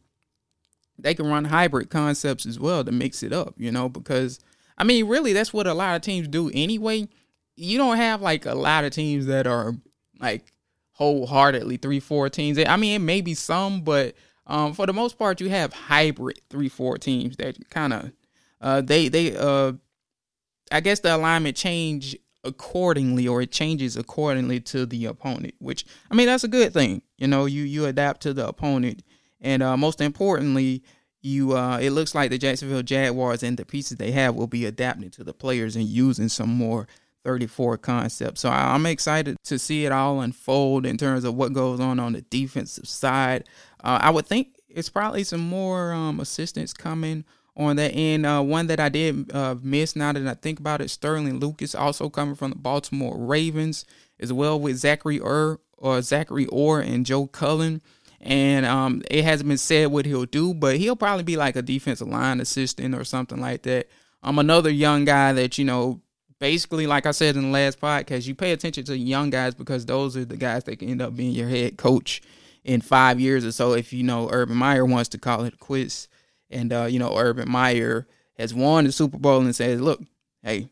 they 0.99 1.15
can 1.15 1.25
run 1.25 1.45
hybrid 1.45 1.89
concepts 1.89 2.45
as 2.45 2.59
well 2.59 2.83
to 2.83 2.91
mix 2.91 3.23
it 3.23 3.33
up, 3.33 3.55
you 3.57 3.71
know, 3.71 3.89
because 3.89 4.39
I 4.77 4.83
mean, 4.83 5.07
really, 5.07 5.33
that's 5.33 5.53
what 5.53 5.65
a 5.65 5.73
lot 5.73 5.95
of 5.95 6.03
teams 6.03 6.27
do 6.27 6.51
anyway 6.53 7.07
you 7.57 7.77
don't 7.77 7.97
have 7.97 8.21
like 8.21 8.45
a 8.45 8.55
lot 8.55 8.85
of 8.85 8.91
teams 8.91 9.25
that 9.25 9.47
are 9.47 9.73
like 10.19 10.53
wholeheartedly 10.91 11.77
three 11.77 11.99
four 11.99 12.29
teams. 12.29 12.57
I 12.59 12.77
mean, 12.77 12.95
it 12.95 13.03
may 13.03 13.21
be 13.21 13.33
some, 13.33 13.81
but 13.81 14.15
um, 14.45 14.73
for 14.73 14.85
the 14.85 14.93
most 14.93 15.17
part, 15.17 15.41
you 15.41 15.49
have 15.49 15.73
hybrid 15.73 16.39
three 16.49 16.69
four 16.69 16.97
teams 16.97 17.35
that 17.37 17.69
kind 17.69 17.93
of 17.93 18.11
uh, 18.61 18.81
they 18.81 19.09
they 19.09 19.35
uh, 19.35 19.73
I 20.71 20.79
guess 20.79 20.99
the 20.99 21.15
alignment 21.15 21.57
change 21.57 22.15
accordingly 22.43 23.27
or 23.27 23.41
it 23.41 23.51
changes 23.51 23.97
accordingly 23.97 24.59
to 24.61 24.85
the 24.85 25.05
opponent. 25.05 25.55
Which 25.59 25.85
I 26.11 26.15
mean, 26.15 26.27
that's 26.27 26.43
a 26.43 26.49
good 26.49 26.73
thing. 26.73 27.01
You 27.17 27.27
know, 27.27 27.45
you 27.45 27.63
you 27.63 27.85
adapt 27.85 28.21
to 28.21 28.33
the 28.33 28.47
opponent, 28.47 29.03
and 29.41 29.61
uh, 29.61 29.75
most 29.75 29.99
importantly. 29.99 30.83
You, 31.19 31.57
uh, 31.57 31.79
it 31.79 31.89
looks 31.89 32.15
like 32.15 32.29
the 32.29 32.37
Jacksonville 32.37 32.83
Jaguars 32.83 33.43
and 33.43 33.57
the 33.57 33.65
pieces 33.65 33.97
they 33.97 34.11
have 34.11 34.35
will 34.35 34.47
be 34.47 34.65
adapting 34.65 35.09
to 35.09 35.25
the 35.25 35.33
players 35.33 35.75
and 35.75 35.83
using 35.83 36.29
some 36.29 36.47
more 36.47 36.87
34 37.27 37.77
concept. 37.79 38.37
So 38.37 38.49
I'm 38.49 38.85
excited 38.85 39.35
to 39.43 39.59
see 39.59 39.85
it 39.85 39.91
all 39.91 40.21
unfold 40.21 40.85
in 40.85 40.97
terms 40.97 41.25
of 41.25 41.35
what 41.35 41.51
goes 41.51 41.81
on 41.81 41.99
on 41.99 42.13
the 42.13 42.21
defensive 42.21 42.87
side. 42.87 43.43
Uh, 43.83 43.99
I 44.01 44.11
would 44.11 44.25
think 44.25 44.55
it's 44.69 44.87
probably 44.87 45.25
some 45.25 45.41
more 45.41 45.91
um, 45.91 46.21
assistance 46.21 46.71
coming 46.71 47.25
on 47.57 47.75
that 47.75 47.91
end. 47.91 48.25
Uh, 48.25 48.41
one 48.41 48.67
that 48.67 48.79
I 48.79 48.87
did 48.87 49.29
uh, 49.35 49.55
miss 49.61 49.93
now 49.93 50.13
that 50.13 50.25
I 50.25 50.35
think 50.35 50.61
about 50.61 50.79
it, 50.79 50.89
Sterling 50.89 51.39
Lucas, 51.39 51.75
also 51.75 52.09
coming 52.09 52.35
from 52.35 52.51
the 52.51 52.55
Baltimore 52.55 53.17
Ravens, 53.17 53.83
as 54.21 54.31
well 54.31 54.57
with 54.57 54.77
Zachary 54.77 55.19
Ur 55.19 55.59
or 55.77 56.01
Zachary 56.01 56.45
Orr 56.45 56.79
and 56.79 57.05
Joe 57.05 57.27
Cullen. 57.27 57.81
And 58.21 58.65
um, 58.65 59.03
it 59.11 59.25
hasn't 59.25 59.49
been 59.49 59.57
said 59.57 59.87
what 59.87 60.05
he'll 60.05 60.25
do, 60.25 60.53
but 60.53 60.77
he'll 60.77 60.95
probably 60.95 61.23
be 61.23 61.35
like 61.35 61.57
a 61.57 61.61
defensive 61.61 62.07
line 62.07 62.39
assistant 62.39 62.95
or 62.95 63.03
something 63.03 63.41
like 63.41 63.63
that. 63.63 63.89
Um, 64.23 64.39
another 64.39 64.71
young 64.71 65.03
guy 65.05 65.33
that 65.33 65.57
you 65.57 65.65
know 65.65 66.01
basically, 66.39 66.87
like 66.87 67.05
I 67.05 67.11
said 67.11 67.35
in 67.35 67.43
the 67.43 67.49
last 67.49 67.79
podcast, 67.79 68.27
you 68.27 68.35
pay 68.35 68.51
attention 68.51 68.83
to 68.85 68.97
young 68.97 69.29
guys 69.29 69.55
because 69.55 69.85
those 69.85 70.15
are 70.17 70.25
the 70.25 70.37
guys 70.37 70.63
that 70.65 70.77
can 70.77 70.89
end 70.89 71.01
up 71.01 71.15
being 71.15 71.31
your 71.31 71.49
head 71.49 71.77
coach 71.77 72.21
in 72.63 72.81
five 72.81 73.19
years 73.19 73.45
or 73.45 73.51
so. 73.51 73.73
If 73.73 73.93
you 73.93 74.03
know 74.03 74.29
Urban 74.31 74.57
Meyer 74.57 74.85
wants 74.85 75.09
to 75.09 75.17
call 75.17 75.43
it 75.45 75.59
quiz, 75.59 76.07
and 76.49 76.71
uh, 76.71 76.85
you 76.85 76.99
know 76.99 77.17
Urban 77.17 77.49
Meyer 77.49 78.07
has 78.37 78.53
won 78.53 78.85
the 78.85 78.91
Super 78.91 79.17
Bowl 79.17 79.41
and 79.41 79.55
says, 79.55 79.81
"Look, 79.81 80.01
hey, 80.43 80.67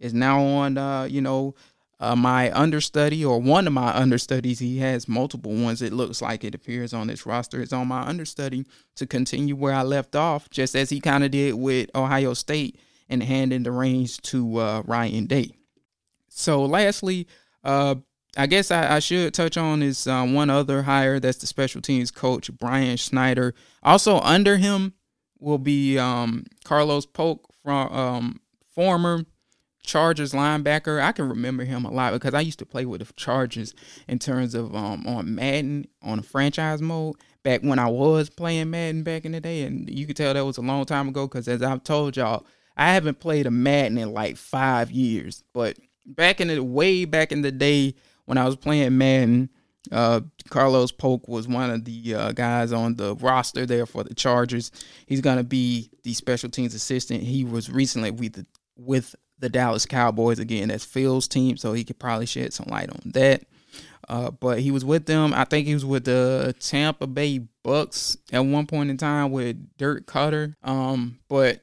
it's 0.00 0.14
now 0.14 0.42
on 0.42 0.78
uh, 0.78 1.04
you 1.04 1.20
know 1.20 1.54
uh, 2.00 2.16
my 2.16 2.50
understudy 2.52 3.24
or 3.24 3.40
one 3.40 3.66
of 3.66 3.72
my 3.72 3.94
understudies. 3.96 4.58
He 4.58 4.78
has 4.78 5.08
multiple 5.08 5.52
ones. 5.52 5.82
It 5.82 5.92
looks 5.92 6.22
like 6.22 6.44
it 6.44 6.54
appears 6.54 6.92
on 6.92 7.08
this 7.08 7.26
roster. 7.26 7.60
It's 7.60 7.72
on 7.72 7.88
my 7.88 8.02
understudy 8.02 8.66
to 8.96 9.06
continue 9.06 9.56
where 9.56 9.74
I 9.74 9.82
left 9.82 10.14
off, 10.16 10.48
just 10.50 10.76
as 10.76 10.90
he 10.90 11.00
kind 11.00 11.24
of 11.24 11.30
did 11.30 11.54
with 11.54 11.90
Ohio 11.94 12.34
State 12.34 12.78
and 13.08 13.22
handing 13.22 13.62
the 13.62 13.70
reins 13.70 14.18
to 14.18 14.58
uh, 14.58 14.82
Ryan 14.86 15.26
Day. 15.26 15.50
So, 16.28 16.64
lastly, 16.64 17.26
uh, 17.64 17.96
I 18.36 18.46
guess 18.46 18.70
I, 18.70 18.96
I, 18.96 18.98
should 19.00 19.34
touch 19.34 19.56
on 19.56 19.82
is 19.82 20.06
uh, 20.06 20.24
one 20.24 20.50
other 20.50 20.82
hire. 20.82 21.18
That's 21.18 21.38
the 21.38 21.46
special 21.46 21.80
teams 21.80 22.10
coach 22.10 22.50
Brian 22.56 22.96
Schneider. 22.96 23.54
Also 23.82 24.20
under 24.20 24.56
him 24.56 24.92
will 25.40 25.58
be 25.58 25.98
um, 25.98 26.44
Carlos 26.64 27.06
Polk 27.06 27.52
from 27.62 27.92
um, 27.92 28.40
former 28.74 29.24
Chargers 29.82 30.32
linebacker. 30.32 31.02
I 31.02 31.12
can 31.12 31.28
remember 31.28 31.64
him 31.64 31.84
a 31.84 31.90
lot 31.90 32.12
because 32.12 32.34
I 32.34 32.40
used 32.40 32.58
to 32.58 32.66
play 32.66 32.84
with 32.84 33.04
the 33.04 33.12
Chargers 33.14 33.74
in 34.06 34.18
terms 34.18 34.54
of 34.54 34.74
um, 34.76 35.06
on 35.06 35.34
Madden 35.34 35.86
on 36.02 36.22
franchise 36.22 36.82
mode 36.82 37.16
back 37.42 37.62
when 37.62 37.78
I 37.78 37.88
was 37.88 38.28
playing 38.28 38.70
Madden 38.70 39.02
back 39.02 39.24
in 39.24 39.32
the 39.32 39.40
day, 39.40 39.62
and 39.62 39.88
you 39.88 40.06
could 40.06 40.16
tell 40.16 40.34
that 40.34 40.44
was 40.44 40.58
a 40.58 40.62
long 40.62 40.84
time 40.84 41.08
ago 41.08 41.26
because 41.26 41.48
as 41.48 41.62
I've 41.62 41.82
told 41.82 42.16
y'all, 42.16 42.46
I 42.78 42.94
haven't 42.94 43.18
played 43.18 43.46
a 43.46 43.50
Madden 43.50 43.98
in 43.98 44.12
like 44.12 44.36
five 44.36 44.90
years, 44.90 45.42
but 45.52 45.76
back 46.06 46.40
in 46.40 46.48
the 46.48 46.62
way 46.62 47.04
back 47.04 47.32
in 47.32 47.42
the 47.42 47.52
day 47.52 47.94
when 48.24 48.38
I 48.38 48.46
was 48.46 48.56
playing 48.56 48.96
Madden, 48.96 49.50
uh, 49.90 50.20
Carlos 50.48 50.92
Polk 50.92 51.26
was 51.26 51.48
one 51.48 51.70
of 51.70 51.84
the 51.84 52.14
uh, 52.14 52.32
guys 52.32 52.72
on 52.72 52.94
the 52.94 53.16
roster 53.16 53.66
there 53.66 53.84
for 53.84 54.04
the 54.04 54.14
Chargers. 54.14 54.70
He's 55.06 55.20
gonna 55.20 55.44
be 55.44 55.90
the 56.04 56.14
special 56.14 56.50
teams 56.50 56.74
assistant. 56.74 57.24
He 57.24 57.44
was 57.44 57.68
recently 57.68 58.12
with 58.12 58.34
the, 58.34 58.46
with 58.76 59.14
the 59.40 59.48
Dallas 59.48 59.84
Cowboys 59.84 60.38
again. 60.38 60.68
That's 60.68 60.84
Phil's 60.84 61.26
team, 61.26 61.56
so 61.56 61.72
he 61.72 61.84
could 61.84 61.98
probably 61.98 62.26
shed 62.26 62.52
some 62.52 62.66
light 62.68 62.90
on 62.90 63.00
that. 63.12 63.42
Uh, 64.08 64.30
but 64.30 64.60
he 64.60 64.70
was 64.70 64.84
with 64.84 65.06
them. 65.06 65.34
I 65.34 65.44
think 65.44 65.66
he 65.66 65.74
was 65.74 65.84
with 65.84 66.04
the 66.04 66.54
Tampa 66.60 67.06
Bay 67.06 67.40
Bucks 67.62 68.16
at 68.32 68.40
one 68.40 68.66
point 68.66 68.88
in 68.88 68.96
time 68.96 69.30
with 69.30 69.76
Dirk 69.76 70.06
Koetter. 70.06 70.54
Um, 70.62 71.18
but 71.28 71.62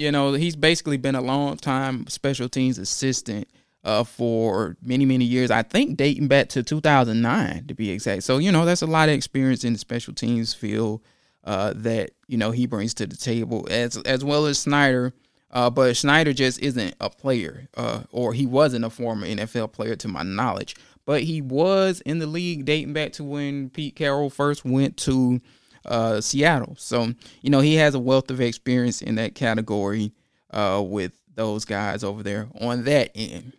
you 0.00 0.10
know, 0.10 0.32
he's 0.32 0.56
basically 0.56 0.96
been 0.96 1.14
a 1.14 1.20
long 1.20 1.58
time 1.58 2.06
special 2.06 2.48
teams 2.48 2.78
assistant 2.78 3.46
uh, 3.84 4.02
for 4.02 4.78
many, 4.82 5.04
many 5.04 5.26
years. 5.26 5.50
I 5.50 5.62
think 5.62 5.98
dating 5.98 6.26
back 6.26 6.48
to 6.50 6.62
2009 6.62 7.66
to 7.66 7.74
be 7.74 7.90
exact. 7.90 8.22
So, 8.22 8.38
you 8.38 8.50
know, 8.50 8.64
that's 8.64 8.80
a 8.80 8.86
lot 8.86 9.10
of 9.10 9.14
experience 9.14 9.62
in 9.62 9.74
the 9.74 9.78
special 9.78 10.14
teams 10.14 10.54
field 10.54 11.02
uh, 11.44 11.74
that, 11.76 12.12
you 12.28 12.38
know, 12.38 12.50
he 12.50 12.66
brings 12.66 12.94
to 12.94 13.06
the 13.06 13.16
table 13.16 13.68
as 13.70 13.98
as 13.98 14.24
well 14.24 14.46
as 14.46 14.62
Schneider. 14.62 15.12
Uh, 15.50 15.68
but 15.68 15.96
Schneider 15.96 16.32
just 16.32 16.60
isn't 16.60 16.94
a 17.00 17.10
player, 17.10 17.68
uh, 17.76 18.04
or 18.10 18.32
he 18.32 18.46
wasn't 18.46 18.84
a 18.84 18.90
former 18.90 19.26
NFL 19.26 19.72
player 19.72 19.96
to 19.96 20.08
my 20.08 20.22
knowledge. 20.22 20.76
But 21.04 21.24
he 21.24 21.42
was 21.42 22.00
in 22.02 22.20
the 22.20 22.26
league 22.26 22.64
dating 22.64 22.94
back 22.94 23.12
to 23.14 23.24
when 23.24 23.68
Pete 23.68 23.96
Carroll 23.96 24.30
first 24.30 24.64
went 24.64 24.96
to 24.98 25.40
uh, 25.86 26.20
Seattle. 26.20 26.74
So, 26.78 27.12
you 27.42 27.50
know, 27.50 27.60
he 27.60 27.76
has 27.76 27.94
a 27.94 28.00
wealth 28.00 28.30
of 28.30 28.40
experience 28.40 29.02
in 29.02 29.14
that 29.16 29.34
category 29.34 30.12
uh, 30.50 30.82
with 30.84 31.12
those 31.34 31.64
guys 31.64 32.04
over 32.04 32.22
there 32.22 32.48
on 32.60 32.84
that 32.84 33.10
end. 33.14 33.52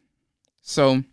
So, 0.61 1.03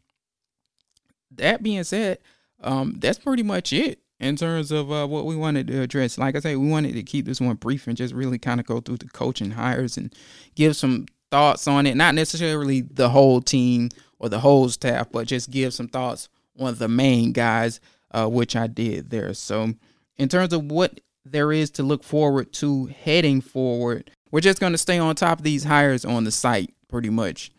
that 1.33 1.62
being 1.62 1.85
said, 1.85 2.18
um, 2.61 2.97
that's 2.99 3.18
pretty 3.18 3.42
much 3.42 3.73
it 3.73 4.01
in 4.21 4.37
terms 4.37 4.71
of 4.71 4.90
uh, 4.90 5.07
what 5.07 5.27
we 5.27 5.37
wanted 5.37 5.68
to 5.68 5.81
address. 5.81 6.18
Like 6.18 6.37
I 6.37 6.40
say, 6.40 6.57
we 6.57 6.68
wanted 6.68 6.94
to 6.94 7.03
keep 7.03 7.27
this 7.27 7.40
one 7.40 7.57
brief 7.57 7.87
and 7.87 7.97
just 7.97 8.14
really 8.14 8.38
kind 8.38 8.61
of 8.61 8.66
go 8.66 8.81
through 8.81 8.99
the 8.99 9.09
coaching 9.09 9.53
hires 9.53 9.97
and 9.97 10.12
give 10.55 10.77
some 10.77 11.07
thoughts 11.31 11.68
on 11.68 11.87
it. 11.87 11.97
Not 11.97 12.14
necessarily 12.14 12.81
the 12.81 13.09
whole 13.09 13.40
team 13.40 13.90
or 14.18 14.29
the 14.29 14.40
whole 14.40 14.68
staff, 14.68 15.11
but 15.12 15.27
just 15.27 15.51
give 15.51 15.73
some 15.73 15.88
thoughts 15.88 16.29
on 16.59 16.75
the 16.75 16.88
main 16.88 17.33
guys, 17.33 17.81
uh, 18.11 18.27
which 18.27 18.57
I 18.57 18.66
did 18.66 19.11
there. 19.11 19.33
So, 19.35 19.75
in 20.18 20.28
terms 20.28 20.52
of 20.52 20.70
what 20.70 21.00
there 21.24 21.52
is 21.52 21.70
to 21.70 21.83
look 21.83 22.02
forward 22.02 22.52
to 22.54 22.87
heading 22.87 23.40
forward, 23.40 24.11
we're 24.31 24.40
just 24.40 24.61
going 24.61 24.72
to 24.72 24.78
stay 24.78 24.98
on 24.98 25.14
top 25.14 25.38
of 25.38 25.44
these 25.44 25.64
hires 25.64 26.04
on 26.04 26.24
the 26.24 26.31
site 26.31 26.74
pretty 26.88 27.11
much. 27.11 27.50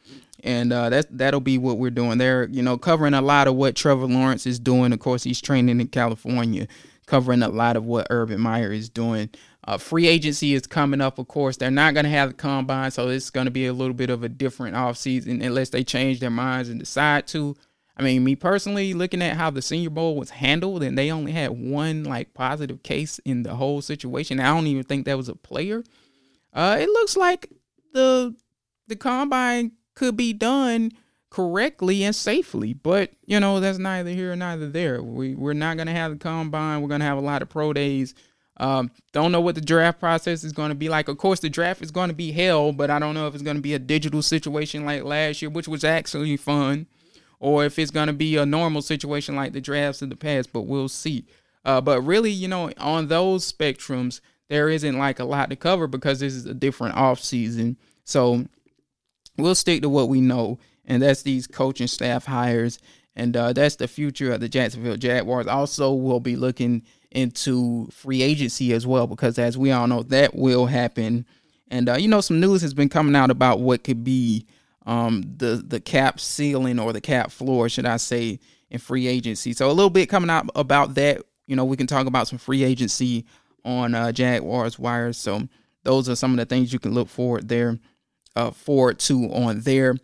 And 0.44 0.72
uh, 0.72 0.90
that 0.90 1.18
that'll 1.18 1.42
be 1.42 1.58
what 1.58 1.78
we're 1.78 1.90
doing 1.90 2.18
there. 2.18 2.48
You 2.50 2.62
know, 2.62 2.78
covering 2.78 3.14
a 3.14 3.22
lot 3.22 3.48
of 3.48 3.56
what 3.56 3.76
Trevor 3.76 4.08
Lawrence 4.08 4.46
is 4.46 4.60
doing. 4.60 4.94
Of 4.94 5.00
course, 5.00 5.24
he's 5.24 5.42
training 5.42 5.82
in 5.82 5.88
California, 5.88 6.68
covering 7.08 7.44
a 7.44 7.50
lot 7.50 7.76
of 7.76 7.86
what 7.86 8.08
Urban 8.10 8.40
Meyer 8.40 8.72
is 8.72 8.90
doing. 8.90 9.30
Uh, 9.66 9.78
free 9.78 10.08
agency 10.08 10.54
is 10.54 10.66
coming 10.66 11.02
up, 11.02 11.20
of 11.20 11.28
course. 11.28 11.58
They're 11.58 11.70
not 11.70 11.94
going 11.94 12.06
to 12.06 12.10
have 12.10 12.30
the 12.30 12.36
combine, 12.36 12.90
so 12.92 13.10
it's 13.10 13.30
going 13.30 13.46
to 13.46 13.52
be 13.52 13.66
a 13.66 13.74
little 13.74 13.94
bit 13.94 14.10
of 14.10 14.24
a 14.24 14.30
different 14.30 14.76
offseason 14.76 15.46
unless 15.46 15.70
they 15.70 15.84
change 15.84 16.22
their 16.22 16.30
minds 16.30 16.70
and 16.70 16.80
decide 16.80 17.28
to. 17.28 17.56
I 18.00 18.02
mean, 18.02 18.24
me 18.24 18.36
personally, 18.38 18.94
looking 18.94 19.22
at 19.22 19.36
how 19.36 19.50
the 19.50 19.62
Senior 19.62 19.90
Bowl 19.90 20.16
was 20.16 20.30
handled, 20.30 20.84
and 20.84 20.98
they 20.98 21.12
only 21.12 21.34
had 21.34 21.52
one 21.52 22.06
like 22.06 22.34
positive 22.34 22.82
case 22.82 23.20
in 23.26 23.44
the 23.44 23.56
whole 23.56 23.82
situation. 23.82 24.40
I 24.40 24.56
don't 24.56 24.68
even 24.68 24.84
think 24.84 25.06
that 25.06 25.18
was 25.18 25.28
a 25.28 25.36
player. 25.36 25.84
Uh, 26.54 26.78
it 26.80 26.88
looks 26.88 27.18
like 27.18 27.52
the 27.94 28.34
the 28.88 28.96
combine 28.96 29.74
could 29.96 30.16
be 30.16 30.32
done 30.32 30.94
correctly 31.30 32.06
and 32.06 32.16
safely. 32.16 32.74
But 32.74 33.12
you 33.26 33.38
know, 33.38 33.60
that's 33.60 33.78
neither 33.78 34.12
here 34.12 34.30
nor 34.30 34.38
neither 34.38 34.70
there. 34.70 35.04
We 35.04 35.36
we're 35.36 35.52
not 35.52 35.76
gonna 35.76 35.92
have 35.92 36.12
the 36.12 36.18
combine. 36.18 36.82
We're 36.82 36.88
gonna 36.88 37.04
have 37.04 37.18
a 37.18 37.22
lot 37.22 37.42
of 37.42 37.50
pro 37.50 37.74
days. 37.74 38.16
Um, 38.56 38.92
don't 39.14 39.32
know 39.32 39.42
what 39.42 39.56
the 39.56 39.62
draft 39.62 40.00
process 40.00 40.44
is 40.44 40.52
going 40.52 40.68
to 40.68 40.76
be 40.76 40.90
like. 40.90 41.08
Of 41.08 41.18
course, 41.18 41.40
the 41.40 41.50
draft 41.50 41.82
is 41.82 41.92
going 41.92 42.10
to 42.10 42.16
be 42.16 42.34
hell, 42.34 42.74
but 42.74 42.90
I 42.90 43.00
don't 43.00 43.16
know 43.16 43.26
if 43.26 43.34
it's 43.34 43.44
going 43.44 43.56
to 43.56 43.62
be 43.62 43.74
a 43.74 43.80
digital 43.80 44.22
situation 44.22 44.84
like 44.84 45.04
last 45.06 45.42
year, 45.42 45.50
which 45.50 45.70
was 45.70 45.86
actually 45.86 46.36
fun, 46.36 46.86
or 47.40 47.66
if 47.66 47.80
it's 47.80 47.92
going 47.92 48.08
to 48.08 48.14
be 48.14 48.38
a 48.38 48.46
normal 48.46 48.82
situation 48.82 49.36
like 49.36 49.54
the 49.54 49.62
drafts 49.62 50.02
of 50.02 50.10
the 50.10 50.16
past. 50.16 50.52
But 50.52 50.64
we'll 50.64 50.90
see. 50.90 51.26
Uh, 51.66 51.82
but 51.82 52.02
really, 52.02 52.32
you 52.32 52.48
know, 52.48 52.72
on 52.78 53.08
those 53.08 53.52
spectrums, 53.52 54.22
there 54.50 54.70
isn't 54.70 54.98
like 54.98 55.20
a 55.20 55.26
lot 55.26 55.50
to 55.50 55.56
cover 55.56 55.88
because 55.88 56.20
this 56.20 56.34
is 56.34 56.46
a 56.46 56.54
different 56.54 56.96
off 56.96 57.20
season. 57.20 57.78
So 58.04 58.46
we'll 59.38 59.56
stick 59.56 59.82
to 59.82 59.90
what 59.90 60.10
we 60.10 60.22
know, 60.22 60.60
and 60.86 61.02
that's 61.02 61.22
these 61.22 61.48
coaching 61.48 61.88
staff 61.88 62.26
hires, 62.26 62.80
and 63.16 63.36
uh, 63.38 63.54
that's 63.54 63.76
the 63.76 63.88
future 63.88 64.32
of 64.32 64.40
the 64.40 64.50
Jacksonville 64.50 64.98
Jaguars. 64.98 65.48
Also, 65.48 65.94
we'll 65.94 66.20
be 66.20 66.36
looking 66.36 66.84
into 67.12 67.88
free 67.88 68.22
agency 68.22 68.74
as 68.74 68.86
well 68.86 69.08
because 69.08 69.40
as 69.40 69.58
we 69.58 69.72
all 69.72 69.88
know 69.88 70.04
that 70.04 70.36
will 70.36 70.68
happen 70.68 71.26
and 71.72 71.90
uh, 71.90 71.96
you 71.96 72.08
know 72.08 72.22
some 72.22 72.40
news 72.40 72.62
has 72.62 72.74
been 72.74 72.90
coming 72.90 73.16
out 73.16 73.32
about 73.32 73.60
what 73.60 73.84
could 73.84 74.04
be 74.04 74.46
um, 74.90 75.24
the 75.38 75.64
the 75.66 75.80
cap 75.80 76.20
ceiling 76.20 76.80
or 76.80 76.92
the 76.92 77.02
cap 77.02 77.30
floor 77.32 77.70
should 77.70 77.86
i 77.86 77.98
say 77.98 78.40
in 78.72 78.80
free 78.80 79.08
agency. 79.08 79.54
So 79.54 79.70
a 79.70 79.74
little 79.74 79.90
bit 79.90 80.10
coming 80.10 80.30
out 80.30 80.50
about 80.56 80.96
that 80.96 81.22
you 81.48 81.56
know 81.56 81.66
we 81.66 81.78
can 81.78 81.88
talk 81.88 82.08
about 82.08 82.28
some 82.28 82.40
free 82.40 82.64
agency 82.64 83.26
on 83.64 83.94
uh, 83.94 84.12
jaguars 84.12 84.80
wires. 84.80 85.18
So 85.18 85.48
those 85.84 86.10
are 86.10 86.16
some 86.16 86.32
of 86.32 86.38
the 86.38 86.46
things 86.46 86.74
you 86.74 86.80
can 86.80 86.94
look 86.94 87.08
forward 87.08 87.48
there 87.48 87.78
uh, 88.36 88.52
forward 88.52 89.00
to 89.00 89.32
on 89.32 89.62
there. 89.62 89.96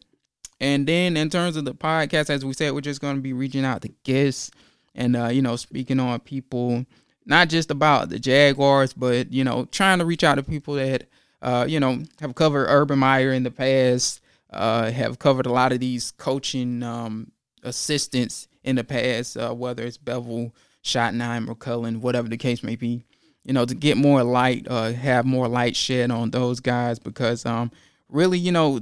And 0.62 0.88
then 0.88 1.18
in 1.18 1.30
terms 1.30 1.58
of 1.58 1.66
the 1.66 1.74
podcast 1.74 2.30
as 2.30 2.46
we 2.46 2.54
said 2.54 2.72
we're 2.74 2.82
just 2.82 3.02
going 3.02 3.16
to 3.16 3.22
be 3.22 3.34
reaching 3.34 3.66
out 3.66 3.82
to 3.82 3.90
guests 4.04 4.52
and 4.94 5.16
uh, 5.16 5.28
you 5.28 5.42
know, 5.42 5.56
speaking 5.56 6.00
on 6.00 6.20
people, 6.20 6.86
not 7.26 7.50
just 7.50 7.70
about 7.72 8.10
the 8.10 8.20
Jaguars, 8.20 8.94
but 8.94 9.34
you 9.34 9.44
know, 9.44 9.66
trying 9.72 10.00
to 10.00 10.06
reach 10.06 10.24
out 10.24 10.36
to 10.36 10.44
people 10.44 10.76
that 10.76 11.08
uh, 11.42 11.66
you 11.68 11.80
know 11.80 12.04
have 12.22 12.36
covered 12.36 12.68
Urban 12.68 13.00
Meyer 13.00 13.34
in 13.34 13.44
the 13.44 13.52
past, 13.52 14.22
uh, 14.56 14.92
have 14.92 15.20
covered 15.20 15.46
a 15.46 15.52
lot 15.52 15.72
of 15.72 15.80
these 15.80 16.12
coaching 16.12 16.84
um, 16.84 17.32
assistants 17.64 18.48
in 18.64 18.76
the 18.76 18.84
past, 18.84 19.38
uh, 19.38 19.54
whether 19.54 19.84
it's 19.84 19.98
Bevell, 19.98 20.52
Schottenheimer, 20.84 21.58
Cullen, 21.58 22.02
whatever 22.02 22.28
the 22.28 22.38
case 22.38 22.64
may 22.64 22.76
be. 22.76 23.04
You 23.44 23.54
know, 23.54 23.66
to 23.66 23.76
get 23.76 23.98
more 23.98 24.24
light, 24.24 24.68
uh, 24.70 24.92
have 24.92 25.26
more 25.26 25.48
light 25.48 25.76
shed 25.76 26.10
on 26.10 26.32
those 26.32 26.60
guys 26.60 26.98
because 26.98 27.46
um, 27.46 27.72
really, 28.10 28.40
you 28.40 28.52
know, 28.52 28.80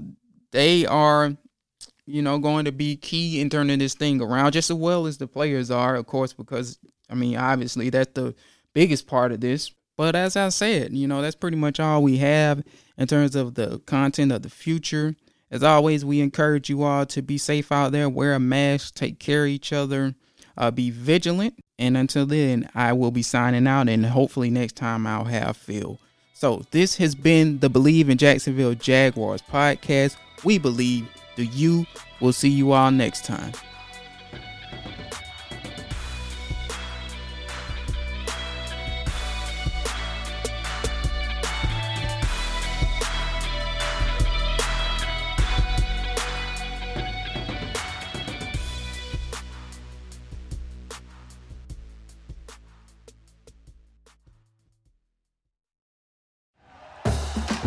they 0.51 0.85
are 0.85 1.35
you 2.05 2.21
know, 2.21 2.37
going 2.37 2.65
to 2.65 2.71
be 2.71 2.95
key 2.97 3.39
in 3.39 3.49
turning 3.49 3.79
this 3.79 3.95
thing 3.95 4.21
around 4.21 4.51
just 4.51 4.69
as 4.69 4.75
well 4.75 5.07
as 5.07 5.17
the 5.17 5.27
players 5.27 5.71
are, 5.71 5.95
of 5.95 6.05
course, 6.05 6.33
because 6.33 6.77
I 7.09 7.15
mean, 7.15 7.37
obviously 7.37 7.89
that's 7.89 8.13
the 8.13 8.35
biggest 8.73 9.07
part 9.07 9.31
of 9.31 9.41
this. 9.41 9.71
But 9.95 10.15
as 10.15 10.35
I 10.35 10.49
said, 10.49 10.93
you 10.93 11.07
know, 11.07 11.21
that's 11.21 11.35
pretty 11.35 11.57
much 11.57 11.79
all 11.79 12.01
we 12.01 12.17
have 12.17 12.63
in 12.97 13.07
terms 13.07 13.35
of 13.35 13.55
the 13.55 13.79
content 13.85 14.31
of 14.31 14.41
the 14.41 14.49
future. 14.49 15.15
As 15.53 15.61
always, 15.61 16.03
we 16.03 16.19
encourage 16.19 16.67
you 16.67 16.81
all 16.81 17.05
to 17.05 17.21
be 17.21 17.37
safe 17.37 17.71
out 17.71 17.91
there, 17.91 18.09
wear 18.09 18.33
a 18.33 18.39
mask, 18.39 18.95
take 18.95 19.19
care 19.19 19.43
of 19.43 19.49
each 19.49 19.71
other, 19.71 20.15
uh, 20.57 20.71
be 20.71 20.89
vigilant. 20.89 21.59
And 21.77 21.95
until 21.95 22.25
then, 22.25 22.67
I 22.73 22.93
will 22.93 23.11
be 23.11 23.21
signing 23.21 23.67
out, 23.67 23.87
and 23.87 24.03
hopefully 24.03 24.49
next 24.49 24.75
time 24.75 25.05
I'll 25.05 25.25
have 25.25 25.55
Phil. 25.55 25.99
So 26.33 26.63
this 26.71 26.97
has 26.97 27.13
been 27.13 27.59
the 27.59 27.69
Bleav 27.69 28.09
in 28.09 28.17
Jacksonville 28.17 28.73
Jaguars 28.73 29.43
podcast. 29.43 30.17
We 30.43 30.57
believe 30.57 31.07
do 31.35 31.43
you. 31.43 31.85
We'll 32.19 32.33
see 32.33 32.49
you 32.49 32.71
all 32.71 32.89
next 32.89 33.23
time. 33.23 33.51